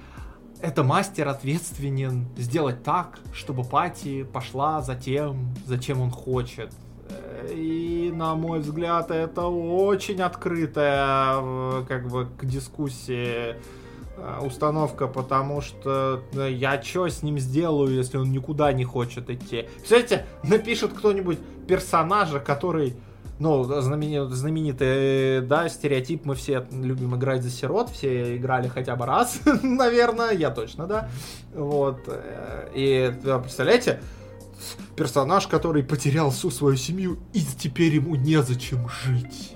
это 0.62 0.84
мастер 0.84 1.28
ответственен 1.28 2.28
сделать 2.38 2.84
так, 2.84 3.20
чтобы 3.34 3.64
Пати 3.64 4.24
пошла 4.24 4.82
за 4.82 4.96
тем, 4.96 5.54
зачем 5.66 6.02
он 6.02 6.12
хочет. 6.12 6.72
И, 7.52 8.12
на 8.14 8.36
мой 8.36 8.60
взгляд, 8.60 9.10
это 9.12 9.48
очень 9.48 10.22
открытая 10.22 11.38
э, 11.42 11.86
как 11.88 12.08
бы 12.08 12.28
к 12.38 12.46
дискуссии 12.46 13.56
э, 14.18 14.40
установка, 14.42 15.08
потому 15.08 15.62
что 15.62 16.22
э, 16.34 16.52
я 16.52 16.82
что 16.84 17.08
с 17.08 17.24
ним 17.24 17.40
сделаю, 17.40 17.96
если 17.96 18.18
он 18.18 18.32
никуда 18.32 18.72
не 18.74 18.84
хочет 18.84 19.30
идти? 19.30 19.68
Представляете, 19.78 20.26
напишет 20.44 20.94
кто-нибудь 20.94 21.40
персонажа, 21.68 22.40
который 22.40 22.96
ну, 23.40 23.64
знаменитый, 23.64 24.36
знаменитый, 24.36 25.42
да, 25.42 25.70
стереотип, 25.70 26.26
мы 26.26 26.36
все 26.36 26.68
любим 26.72 27.16
играть 27.16 27.42
за 27.42 27.50
сирот, 27.50 27.90
все 27.90 28.38
играли 28.38 28.68
хотя 28.68 28.96
бы 28.96 29.06
раз, 29.06 29.40
наверное, 29.64 30.32
я 30.32 30.50
точно, 30.50 30.88
да, 30.88 31.10
вот, 31.54 32.00
и, 32.76 33.14
представляете, 33.24 34.02
персонаж, 34.96 35.48
который 35.48 35.84
потерял 35.84 36.32
всю 36.32 36.52
свою 36.52 36.76
семью, 36.76 37.18
и 37.34 37.42
теперь 37.42 37.96
ему 37.96 38.16
незачем 38.16 38.88
жить. 38.90 39.56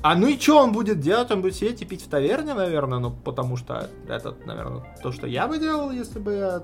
А 0.00 0.14
ну 0.14 0.28
и 0.28 0.38
что 0.38 0.62
он 0.62 0.72
будет 0.72 1.00
делать? 1.00 1.30
Он 1.32 1.42
будет 1.42 1.56
сидеть 1.56 1.82
и 1.82 1.84
пить 1.84 2.02
в 2.02 2.08
таверне, 2.08 2.54
наверное, 2.54 3.00
ну 3.00 3.10
потому 3.10 3.56
что 3.56 3.90
это, 4.06 4.36
наверное, 4.46 4.96
то, 5.02 5.10
что 5.10 5.26
я 5.26 5.48
бы 5.48 5.58
делал, 5.58 5.90
если 5.90 6.20
бы 6.20 6.34
я 6.34 6.62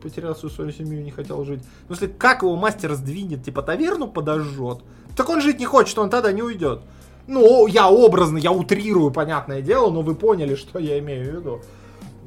потерял 0.00 0.34
всю 0.34 0.48
свою 0.48 0.72
семью 0.72 1.00
и 1.00 1.04
не 1.04 1.10
хотел 1.10 1.44
жить. 1.44 1.62
В 1.84 1.86
смысле, 1.86 2.08
как 2.08 2.42
его 2.42 2.56
мастер 2.56 2.94
сдвинет, 2.94 3.44
типа 3.44 3.62
таверну 3.62 4.08
подожжет? 4.08 4.78
Так 5.16 5.28
он 5.28 5.40
жить 5.40 5.58
не 5.58 5.66
хочет, 5.66 5.98
он 5.98 6.10
тогда 6.10 6.32
не 6.32 6.42
уйдет. 6.42 6.80
Ну, 7.26 7.66
я 7.66 7.90
образно, 7.90 8.38
я 8.38 8.52
утрирую, 8.52 9.10
понятное 9.10 9.62
дело, 9.62 9.90
но 9.90 10.02
вы 10.02 10.14
поняли, 10.14 10.54
что 10.54 10.78
я 10.78 10.98
имею 10.98 11.30
в 11.30 11.36
виду. 11.36 11.60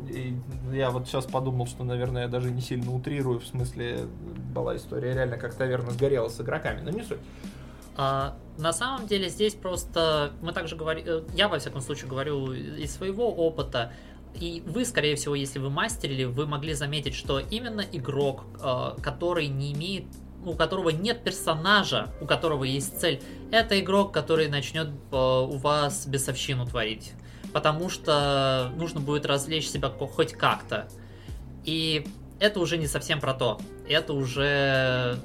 И 0.09 0.37
я 0.71 0.91
вот 0.91 1.07
сейчас 1.07 1.25
подумал, 1.25 1.67
что, 1.67 1.83
наверное, 1.83 2.23
я 2.23 2.27
даже 2.27 2.51
не 2.51 2.61
сильно 2.61 2.93
утрирую, 2.93 3.39
в 3.39 3.45
смысле, 3.45 4.05
была 4.53 4.75
история 4.75 5.13
реально, 5.13 5.37
как 5.37 5.55
таверна 5.55 5.91
сгорела 5.91 6.29
с 6.29 6.39
игроками, 6.39 6.81
но 6.81 6.91
не 6.91 7.03
суть. 7.03 7.19
А, 7.95 8.35
на 8.57 8.73
самом 8.73 9.07
деле 9.07 9.29
здесь 9.29 9.53
просто 9.53 10.33
мы 10.41 10.51
также 10.51 10.75
говорим, 10.75 11.03
э, 11.05 11.23
я 11.35 11.47
во 11.47 11.59
всяком 11.59 11.81
случае 11.81 12.09
говорю 12.09 12.51
из 12.51 12.93
своего 12.95 13.29
опыта, 13.31 13.91
и 14.39 14.63
вы, 14.65 14.85
скорее 14.85 15.15
всего, 15.15 15.35
если 15.35 15.59
вы 15.59 15.69
мастерили, 15.69 16.23
вы 16.23 16.45
могли 16.45 16.73
заметить, 16.73 17.15
что 17.15 17.39
именно 17.39 17.81
игрок, 17.81 18.45
э, 18.61 19.01
который 19.01 19.47
не 19.47 19.73
имеет 19.73 20.05
у 20.45 20.55
которого 20.55 20.89
нет 20.89 21.23
персонажа, 21.23 22.09
у 22.19 22.25
которого 22.25 22.63
есть 22.63 22.99
цель, 22.99 23.21
это 23.51 23.79
игрок, 23.79 24.13
который 24.13 24.47
начнет 24.47 24.89
э, 24.89 25.15
у 25.15 25.57
вас 25.57 26.05
бесовщину 26.05 26.65
творить. 26.65 27.13
Потому 27.53 27.89
что 27.89 28.71
нужно 28.77 28.99
будет 28.99 29.25
развлечь 29.25 29.67
себя 29.67 29.89
хоть 29.89 30.33
как-то. 30.33 30.87
И 31.63 32.05
это 32.39 32.59
уже 32.59 32.77
не 32.77 32.87
совсем 32.87 33.19
про 33.19 33.33
то. 33.33 33.59
Это 33.87 34.13
уже 34.13 35.17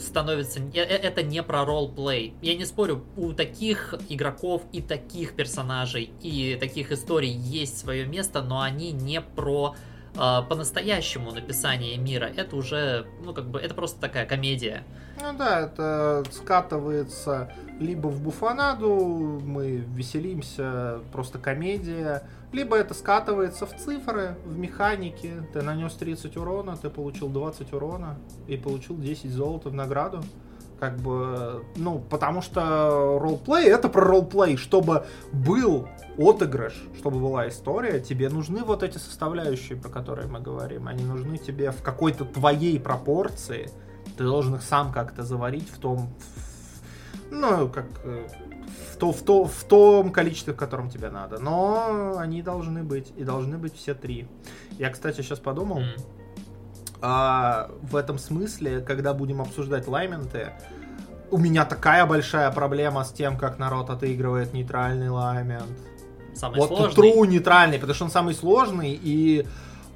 становится... 0.00 0.60
Э, 0.60 0.70
э, 0.74 0.96
это 0.96 1.22
не 1.22 1.42
про 1.42 1.64
ролплей. 1.64 2.34
Я 2.42 2.54
не 2.56 2.64
спорю, 2.64 3.04
у 3.16 3.32
таких 3.32 3.94
игроков 4.08 4.62
и 4.72 4.80
таких 4.80 5.34
персонажей 5.34 6.10
и 6.22 6.56
таких 6.58 6.92
историй 6.92 7.32
есть 7.32 7.78
свое 7.78 8.06
место, 8.06 8.42
но 8.42 8.60
они 8.60 8.92
не 8.92 9.20
про 9.20 9.74
по-настоящему 10.14 11.32
написание 11.32 11.96
мира. 11.96 12.24
Это 12.24 12.56
уже, 12.56 13.06
ну, 13.24 13.32
как 13.32 13.46
бы, 13.46 13.60
это 13.60 13.74
просто 13.74 14.00
такая 14.00 14.26
комедия. 14.26 14.84
Ну 15.20 15.36
да, 15.36 15.60
это 15.60 16.24
скатывается 16.30 17.52
либо 17.78 18.08
в 18.08 18.20
буфанаду, 18.22 19.40
мы 19.44 19.84
веселимся, 19.94 21.00
просто 21.12 21.38
комедия, 21.38 22.22
либо 22.52 22.76
это 22.76 22.94
скатывается 22.94 23.66
в 23.66 23.76
цифры, 23.76 24.36
в 24.44 24.58
механике. 24.58 25.44
Ты 25.52 25.62
нанес 25.62 25.92
30 25.92 26.36
урона, 26.36 26.76
ты 26.76 26.90
получил 26.90 27.28
20 27.28 27.72
урона 27.72 28.18
и 28.46 28.56
получил 28.56 28.96
10 28.96 29.30
золота 29.30 29.70
в 29.70 29.74
награду. 29.74 30.22
Как 30.78 30.96
бы, 30.98 31.64
ну, 31.76 31.98
потому 31.98 32.40
что 32.40 33.18
ролплей 33.20 33.68
это 33.68 33.88
про 33.88 34.04
ролплей. 34.04 34.56
Чтобы 34.56 35.06
был 35.32 35.88
отыгрыш, 36.16 36.74
чтобы 36.96 37.18
была 37.18 37.48
история, 37.48 38.00
тебе 38.00 38.28
нужны 38.28 38.62
вот 38.62 38.82
эти 38.82 38.98
составляющие, 38.98 39.76
про 39.76 39.88
которые 39.88 40.28
мы 40.28 40.40
говорим. 40.40 40.86
Они 40.86 41.04
нужны 41.04 41.38
тебе 41.38 41.70
в 41.72 41.82
какой-то 41.82 42.24
твоей 42.24 42.78
пропорции. 42.78 43.70
Ты 44.16 44.24
должен 44.24 44.54
их 44.54 44.62
сам 44.62 44.92
как-то 44.92 45.22
заварить 45.22 45.68
в 45.70 45.78
том, 45.78 46.10
ну, 47.30 47.68
как 47.68 47.86
э, 48.04 48.26
в, 48.92 48.96
то, 48.96 49.12
в, 49.12 49.22
то, 49.22 49.44
в 49.44 49.64
том 49.64 50.12
количестве, 50.12 50.52
в 50.52 50.56
котором 50.56 50.90
тебе 50.90 51.10
надо. 51.10 51.38
Но 51.38 52.16
они 52.18 52.42
должны 52.42 52.82
быть. 52.82 53.12
И 53.16 53.24
должны 53.24 53.58
быть 53.58 53.74
все 53.74 53.94
три. 53.94 54.28
Я, 54.78 54.90
кстати, 54.90 55.20
сейчас 55.22 55.38
подумал. 55.38 55.80
Mm. 55.80 56.00
А, 57.00 57.70
в 57.82 57.96
этом 57.96 58.18
смысле, 58.18 58.80
когда 58.80 59.14
будем 59.14 59.40
обсуждать 59.40 59.86
лайменты, 59.86 60.52
у 61.30 61.38
меня 61.38 61.64
такая 61.64 62.06
большая 62.06 62.50
проблема 62.50 63.04
с 63.04 63.12
тем, 63.12 63.36
как 63.36 63.58
народ 63.58 63.90
отыгрывает 63.90 64.52
нейтральный 64.52 65.10
лаймент. 65.10 65.78
Самый 66.34 66.58
вот 66.58 66.68
сложный. 66.68 67.12
True 67.12 67.26
нейтральный, 67.26 67.78
потому 67.78 67.94
что 67.94 68.04
он 68.04 68.10
самый 68.10 68.34
сложный, 68.34 68.98
и 69.00 69.46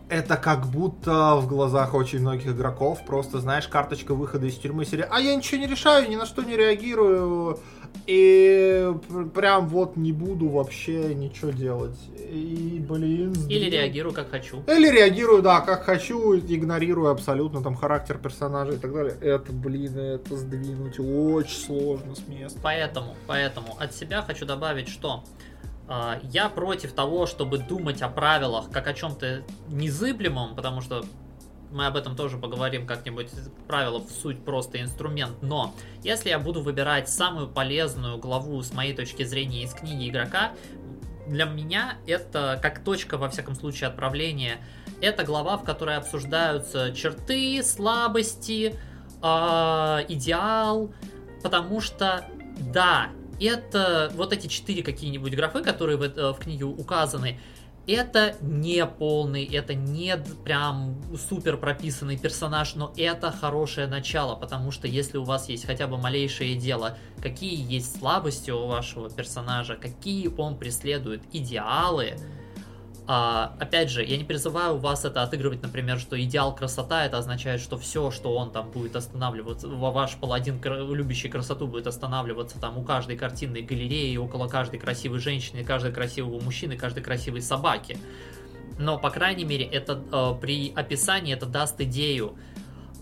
это 0.09 0.37
как 0.37 0.67
будто 0.67 1.37
в 1.37 1.47
глазах 1.49 1.95
очень 1.95 2.21
многих 2.21 2.49
игроков 2.49 3.01
просто, 3.07 3.41
знаешь, 3.41 3.67
карточка 3.67 4.15
выхода 4.15 4.47
из 4.47 4.57
тюрьмы 4.57 4.85
серии 4.85 5.07
«А 5.09 5.21
я 5.21 5.35
ничего 5.35 5.61
не 5.61 5.67
решаю, 5.67 6.09
ни 6.11 6.17
на 6.17 6.27
что 6.27 6.43
не 6.43 6.57
реагирую, 6.57 7.59
и 8.07 8.93
прям 9.35 9.69
вот 9.69 9.97
не 9.97 10.13
буду 10.13 10.49
вообще 10.49 11.15
ничего 11.15 11.51
делать». 11.51 11.99
И, 12.17 12.85
блин... 12.89 13.33
Или 13.49 13.69
реагирую 13.71 14.15
как 14.15 14.31
хочу. 14.31 14.63
Или 14.67 14.89
реагирую, 14.89 15.43
да, 15.43 15.61
как 15.61 15.85
хочу, 15.85 16.37
игнорирую 16.37 17.11
абсолютно 17.11 17.63
там 17.63 17.75
характер 17.75 18.19
персонажа 18.19 18.73
и 18.73 18.79
так 18.79 18.93
далее. 18.93 19.17
Это, 19.21 19.53
блин, 19.53 19.99
это 19.99 20.37
сдвинуть 20.37 20.99
очень 20.99 21.67
сложно 21.67 22.15
с 22.15 22.27
места. 22.27 22.59
Поэтому, 22.63 23.15
поэтому 23.27 23.77
от 23.79 23.95
себя 23.95 24.23
хочу 24.23 24.47
добавить, 24.47 24.89
что 24.89 25.25
а, 25.89 26.21
я 26.23 26.49
против 26.49 26.93
того, 26.93 27.27
чтобы 27.27 27.59
думать 27.59 28.01
о 28.03 28.09
правилах 28.09 28.71
как 28.71 28.87
о 28.87 28.95
чем-то 28.95 29.43
незыблемом, 29.69 30.55
потому 30.55 30.81
что 30.81 31.05
мы 31.73 31.87
об 31.87 31.97
этом 31.97 32.15
тоже 32.15 32.37
поговорим 32.37 32.87
как-нибудь. 32.87 33.29
Правила 33.67 33.99
в 33.99 34.11
суть 34.11 34.45
просто 34.45 34.81
инструмент. 34.81 35.43
Но 35.43 35.75
если 36.03 36.29
я 36.29 36.39
буду 36.39 36.63
выбирать 36.63 37.09
самую 37.09 37.49
полезную 37.49 38.19
главу 38.19 38.63
с 38.63 38.73
моей 38.73 38.95
точки 38.95 39.25
зрения 39.25 39.65
из 39.65 39.73
книги 39.73 40.09
игрока, 40.09 40.53
для 41.27 41.45
меня 41.45 41.97
это 42.07 42.59
как 42.61 42.85
точка, 42.85 43.17
во 43.17 43.29
всяком 43.29 43.55
случае, 43.55 43.89
отправления. 43.89 44.59
Это 45.01 45.25
глава, 45.25 45.57
в 45.57 45.65
которой 45.65 45.97
обсуждаются 45.97 46.93
черты, 46.95 47.63
слабости, 47.63 48.77
э, 49.23 50.05
идеал. 50.09 50.93
Потому 51.43 51.81
что, 51.81 52.29
да, 52.59 53.09
это 53.41 54.13
вот 54.15 54.33
эти 54.33 54.47
четыре 54.47 54.83
какие-нибудь 54.83 55.35
графы, 55.35 55.63
которые 55.63 55.97
в, 55.97 56.03
э, 56.03 56.33
в 56.33 56.39
книге 56.39 56.65
указаны, 56.65 57.41
это 57.87 58.37
не 58.41 58.87
полный, 58.87 59.45
это 59.45 59.75
не 59.75 60.17
прям 60.45 61.01
супер 61.17 61.57
прописанный 61.57 62.17
персонаж, 62.17 62.75
но 62.75 62.93
это 62.97 63.33
хорошее 63.33 63.87
начало, 63.87 64.37
потому 64.37 64.71
что 64.71 64.87
если 64.87 65.19
у 65.19 65.25
вас 65.25 65.49
есть 65.49 65.67
хотя 65.67 65.87
бы 65.87 65.99
малейшее 65.99 66.55
дело, 66.55 66.97
какие 67.21 67.73
есть 67.73 67.99
слабости 67.99 68.51
у 68.51 68.67
вашего 68.67 69.11
персонажа, 69.11 69.77
какие 69.77 70.29
он 70.29 70.57
преследует 70.57 71.23
идеалы, 71.33 72.15
а, 73.07 73.57
опять 73.59 73.91
же, 73.91 74.05
я 74.05 74.17
не 74.17 74.25
призываю 74.25 74.79
вас 74.79 75.05
это 75.05 75.23
отыгрывать, 75.23 75.61
например, 75.63 75.99
что 75.99 76.21
идеал 76.23 76.55
красота, 76.55 77.05
это 77.05 77.19
означает, 77.19 77.61
что 77.61 77.77
все, 77.77 78.13
что 78.13 78.37
он 78.37 78.53
там 78.53 78.71
будет 78.71 78.95
останавливаться, 78.95 79.67
ваш 79.69 80.17
паладин, 80.17 80.61
любящий 80.63 81.29
красоту, 81.29 81.67
будет 81.67 81.89
останавливаться 81.89 82.61
там 82.61 82.79
у 82.79 82.85
каждой 82.85 83.17
картинной 83.17 83.63
галереи, 83.63 84.17
около 84.17 84.47
каждой 84.47 84.79
красивой 84.79 85.19
женщины, 85.19 85.65
каждой 85.65 85.93
красивого 85.93 86.41
мужчины, 86.41 86.77
каждой 86.77 87.03
красивой 87.03 87.43
собаки. 87.43 87.99
Но, 88.79 88.99
по 88.99 89.11
крайней 89.11 89.45
мере, 89.45 89.65
это 89.65 90.01
э, 90.13 90.41
при 90.41 90.73
описании 90.75 91.35
это 91.35 91.47
даст 91.47 91.81
идею, 91.81 92.37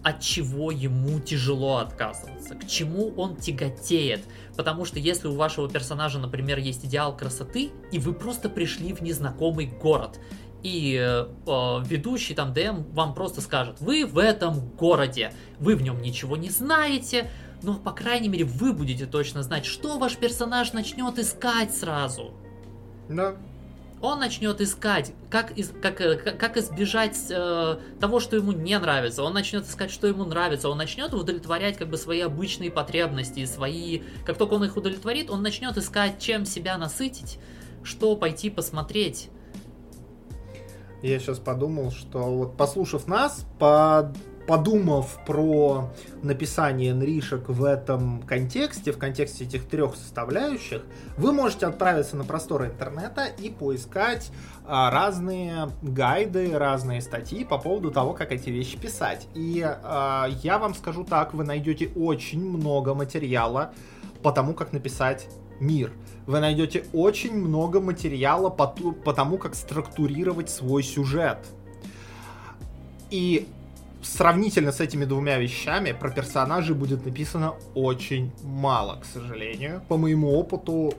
от 0.03 0.21
чего 0.21 0.71
ему 0.71 1.21
тяжело 1.21 1.77
отказываться, 1.77 2.55
к 2.55 2.67
чему 2.67 3.13
он 3.17 3.37
тяготеет. 3.37 4.23
Потому 4.61 4.85
что 4.85 4.99
если 4.99 5.27
у 5.27 5.37
вашего 5.37 5.70
персонажа, 5.70 6.18
например, 6.18 6.59
есть 6.59 6.85
идеал 6.85 7.16
красоты, 7.16 7.70
и 7.92 7.99
вы 7.99 8.12
просто 8.12 8.51
пришли 8.51 8.92
в 8.92 9.01
незнакомый 9.01 9.64
город, 9.64 10.20
и 10.62 11.01
э, 11.01 11.83
ведущий 11.87 12.35
там 12.35 12.53
ДМ 12.53 12.83
вам 12.92 13.14
просто 13.14 13.40
скажет, 13.40 13.81
вы 13.81 14.05
в 14.05 14.18
этом 14.18 14.68
городе, 14.77 15.33
вы 15.59 15.77
в 15.77 15.83
нем 15.83 16.03
ничего 16.03 16.37
не 16.37 16.51
знаете, 16.51 17.31
но 17.62 17.77
по 17.77 17.92
крайней 17.92 18.29
мере 18.29 18.44
вы 18.44 18.75
будете 18.75 19.07
точно 19.07 19.42
знать, 19.42 19.64
что 19.64 19.96
ваш 19.96 20.18
персонаж 20.18 20.75
начнет 20.75 21.18
искать 21.18 21.75
сразу. 21.75 22.35
Да 23.09 23.37
он 24.03 24.19
начнет 24.19 24.61
искать, 24.61 25.13
как, 25.29 25.53
как, 25.83 26.01
э, 26.01 26.17
как 26.17 26.57
избежать 26.57 27.19
э, 27.29 27.77
того, 28.01 28.21
что 28.21 28.37
ему 28.37 28.53
не 28.53 28.79
нравится. 28.79 29.23
Он 29.23 29.35
начнет 29.35 29.67
искать, 29.67 29.91
что 29.91 30.07
ему 30.07 30.25
нравится. 30.25 30.71
Он 30.71 30.79
начнет 30.79 31.13
удовлетворять 31.13 31.77
как 31.77 31.89
бы 31.89 31.97
свои 31.99 32.21
обычные 32.21 32.71
потребности, 32.71 33.45
свои. 33.45 34.01
Как 34.25 34.39
только 34.39 34.55
он 34.55 34.65
их 34.65 34.77
удовлетворит, 34.77 35.31
он 35.31 35.43
начнет 35.43 35.77
искать, 35.77 36.19
чем 36.19 36.47
себя 36.47 36.79
насытить, 36.79 37.39
что 37.83 38.17
пойти 38.17 38.49
посмотреть. 38.49 39.29
Я 41.03 41.19
сейчас 41.19 41.39
подумал, 41.39 41.91
что 41.91 42.19
вот 42.21 42.57
послушав 42.57 43.07
нас, 43.07 43.47
по 43.59 44.13
подумав 44.51 45.21
про 45.25 45.91
написание 46.25 46.93
нришек 46.93 47.49
в 47.49 47.63
этом 47.63 48.21
контексте, 48.23 48.91
в 48.91 48.99
контексте 48.99 49.45
этих 49.45 49.69
трех 49.69 49.95
составляющих, 49.95 50.83
вы 51.17 51.31
можете 51.31 51.67
отправиться 51.67 52.17
на 52.17 52.25
просторы 52.25 52.67
интернета 52.67 53.27
и 53.27 53.49
поискать 53.49 54.33
а, 54.67 54.91
разные 54.91 55.69
гайды, 55.83 56.59
разные 56.59 57.01
статьи 57.01 57.45
по 57.45 57.59
поводу 57.59 57.93
того, 57.93 58.13
как 58.13 58.33
эти 58.33 58.51
вещи 58.51 58.77
писать. 58.77 59.29
И 59.35 59.65
а, 59.65 60.27
я 60.43 60.59
вам 60.59 60.75
скажу 60.75 61.05
так, 61.05 61.33
вы 61.33 61.45
найдете 61.45 61.89
очень 61.95 62.45
много 62.45 62.93
материала 62.93 63.73
по 64.21 64.33
тому, 64.33 64.53
как 64.55 64.73
написать 64.73 65.29
мир. 65.61 65.93
Вы 66.27 66.41
найдете 66.41 66.87
очень 66.93 67.37
много 67.37 67.81
материала 67.81 68.51
по, 68.51 68.67
ту, 68.67 68.91
по 68.91 69.13
тому, 69.13 69.39
как 69.39 69.55
структурировать 69.55 70.51
свой 70.51 70.83
сюжет. 70.83 71.39
И 73.13 73.47
сравнительно 74.03 74.73
с 74.73 74.81
этими 74.81 75.05
двумя 75.05 75.39
вещами 75.39 75.93
про 75.93 76.11
персонажей 76.11 76.75
будет 76.75 77.05
написано 77.05 77.55
очень 77.75 78.33
мало, 78.43 79.01
к 79.01 79.05
сожалению. 79.05 79.83
По 79.89 79.97
моему 79.97 80.33
опыту 80.39 80.95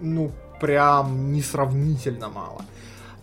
ну, 0.00 0.32
прям 0.60 1.32
несравнительно 1.32 2.28
мало. 2.28 2.62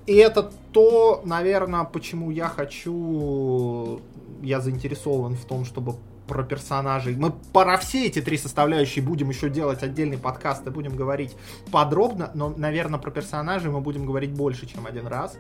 И 0.08 0.16
это 0.16 0.52
то, 0.72 1.22
наверное, 1.26 1.84
почему 1.84 2.32
я 2.32 2.48
хочу, 2.48 4.02
я 4.42 4.60
заинтересован 4.60 5.36
в 5.36 5.46
том, 5.46 5.66
чтобы 5.66 5.96
про 6.28 6.44
персонажей. 6.44 7.16
Мы 7.16 7.32
про 7.32 7.78
все 7.78 8.08
эти 8.08 8.22
три 8.22 8.38
составляющие 8.38 9.04
будем 9.04 9.30
еще 9.30 9.50
делать 9.50 9.84
отдельный 9.84 10.18
подкаст 10.18 10.66
и 10.66 10.70
будем 10.70 10.96
говорить 10.96 11.36
подробно, 11.72 12.32
но, 12.34 12.54
наверное, 12.56 13.00
про 13.00 13.12
персонажей 13.12 13.70
мы 13.70 13.82
будем 13.82 14.06
говорить 14.06 14.32
больше, 14.32 14.66
чем 14.66 14.88
один 14.88 15.08
раз. 15.08 15.38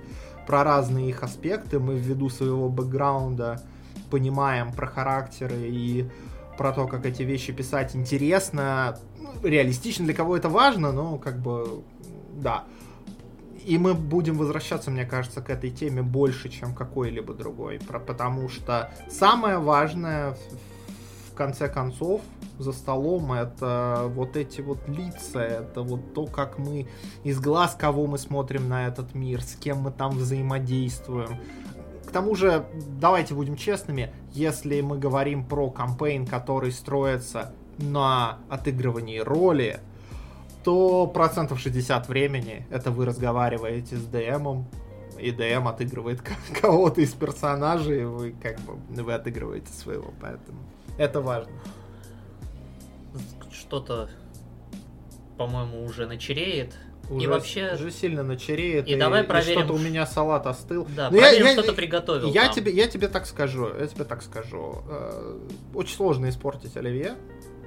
Про 0.48 0.63
разные 0.63 1.10
их 1.10 1.24
аспекты 1.24 1.80
мы 1.80 1.96
ввиду 1.96 2.30
своего 2.30 2.67
бэкграунда 2.67 3.62
понимаем 4.12 4.71
про 4.74 4.86
характеры 4.88 5.56
и 5.58 6.10
про 6.58 6.74
то, 6.74 6.88
как 6.88 7.06
эти 7.06 7.24
вещи 7.24 7.54
писать 7.54 7.95
интересно, 7.95 9.00
ну, 9.19 9.47
реалистично, 9.47 10.06
для 10.06 10.13
кого 10.13 10.38
это 10.38 10.50
важно, 10.50 10.91
но 10.91 11.17
как 11.17 11.39
бы, 11.39 11.82
да. 12.34 12.65
И 13.65 13.78
мы 13.78 13.93
будем 13.93 14.38
возвращаться, 14.38 14.91
мне 14.91 15.06
кажется, 15.06 15.41
к 15.41 15.50
этой 15.50 15.71
теме 15.71 16.02
больше, 16.02 16.50
чем 16.50 16.76
какой-либо 16.76 17.34
другой, 17.34 17.80
потому 17.80 18.50
что 18.50 18.91
самое 19.10 19.58
важное 19.58 20.36
в 21.32 21.36
конце 21.36 21.69
концов 21.69 22.21
за 22.60 22.74
столом 22.74 23.32
это 23.32 24.06
вот 24.10 24.36
эти 24.36 24.62
вот 24.62 24.88
лица, 24.88 25.39
это 25.41 25.82
вот 25.82 26.13
то, 26.13 26.26
как 26.28 26.60
мы 26.60 26.88
из 27.24 27.39
глаз 27.39 27.76
кого 27.80 28.06
мы 28.08 28.17
смотрим 28.17 28.67
на 28.69 28.88
этот 28.88 29.15
мир, 29.15 29.41
с 29.41 29.56
кем 29.56 29.80
мы 29.80 29.91
там 29.91 30.12
взаимодействуем. 30.17 31.39
К 32.06 32.12
тому 32.12 32.36
же, 32.36 32.66
давайте 33.00 33.34
будем 33.34 33.56
честными, 33.56 34.12
если 34.34 34.82
мы 34.82 34.98
говорим 34.98 35.46
про 35.46 35.70
кампейн, 35.70 36.26
который 36.26 36.72
строится 36.72 37.54
на 37.78 38.40
отыгрывании 38.50 39.20
роли, 39.20 39.80
то 40.64 41.08
процентов 41.08 41.60
60 41.60 42.08
времени 42.08 42.68
это 42.70 42.92
вы 42.92 43.06
разговариваете 43.06 43.96
с 43.96 44.04
ДМом, 44.06 44.68
и 45.20 45.32
ДМ 45.32 45.68
отыгрывает 45.68 46.22
кого-то 46.62 47.02
из 47.02 47.14
персонажей, 47.14 48.02
и 48.02 48.06
вы 48.06 48.36
как 48.42 48.60
бы 48.62 48.74
вы 48.90 49.14
отыгрываете 49.14 49.72
своего, 49.72 50.14
поэтому 50.20 50.60
это 50.98 51.22
важно. 51.22 51.54
Что-то, 53.52 54.10
по-моему, 55.38 55.84
уже 55.86 56.08
начереет. 56.08 56.76
Уже, 57.12 57.26
и 57.26 57.28
вообще... 57.28 57.71
Уже 57.74 57.91
сильно 57.91 58.24
начереет. 58.24 58.88
И, 58.88 58.93
и 58.93 58.95
давай 58.95 59.24
проверим... 59.24 59.60
Что-то 59.60 59.74
у 59.74 59.78
меня 59.78 60.06
салат 60.06 60.47
остыл. 60.47 60.88
Да, 60.95 61.10
Но 61.12 61.17
проверим, 61.17 61.45
я, 61.45 61.54
что 61.54 61.63
ты 61.63 61.74
приготовил 61.74 62.32
я 62.32 62.47
тебе, 62.47 62.71
я 62.71 62.88
тебе 62.88 63.10
так 63.10 63.26
скажу, 63.26 63.69
я 63.78 63.86
тебе 63.88 64.06
так 64.06 64.24
скажу. 64.24 64.82
Э, 64.88 65.39
очень 65.74 65.95
сложно 65.95 66.30
испортить 66.30 66.78
оливье, 66.78 67.15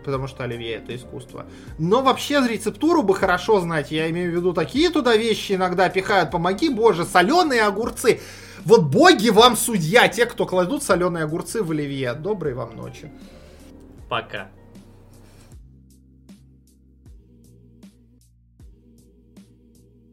потому 0.03 0.29
что 0.29 0.45
оливье 0.45 0.77
это 0.77 0.97
искусство. 0.97 1.45
Но 1.79 2.01
вообще 2.01 2.41
рецептуру 2.49 3.03
бы 3.03 3.15
хорошо 3.15 3.61
знать. 3.61 3.91
Я 3.91 4.09
имею 4.11 4.33
в 4.33 4.35
виду, 4.35 4.55
такие 4.55 4.89
туда 4.89 5.15
вещи 5.15 5.53
иногда 5.53 5.91
пихают. 5.91 6.31
Помоги, 6.31 6.71
боже, 6.71 7.05
соленые 7.05 7.65
огурцы. 7.65 8.21
Вот 8.65 8.85
боги 8.85 9.29
вам 9.29 9.59
судья, 9.59 10.09
те, 10.09 10.25
кто 10.25 10.47
кладут 10.47 10.83
соленые 10.83 11.25
огурцы 11.25 11.63
в 11.63 11.71
оливье. 11.71 12.15
Доброй 12.15 12.55
вам 12.55 12.77
ночи. 12.77 13.13
Пока. 14.09 14.49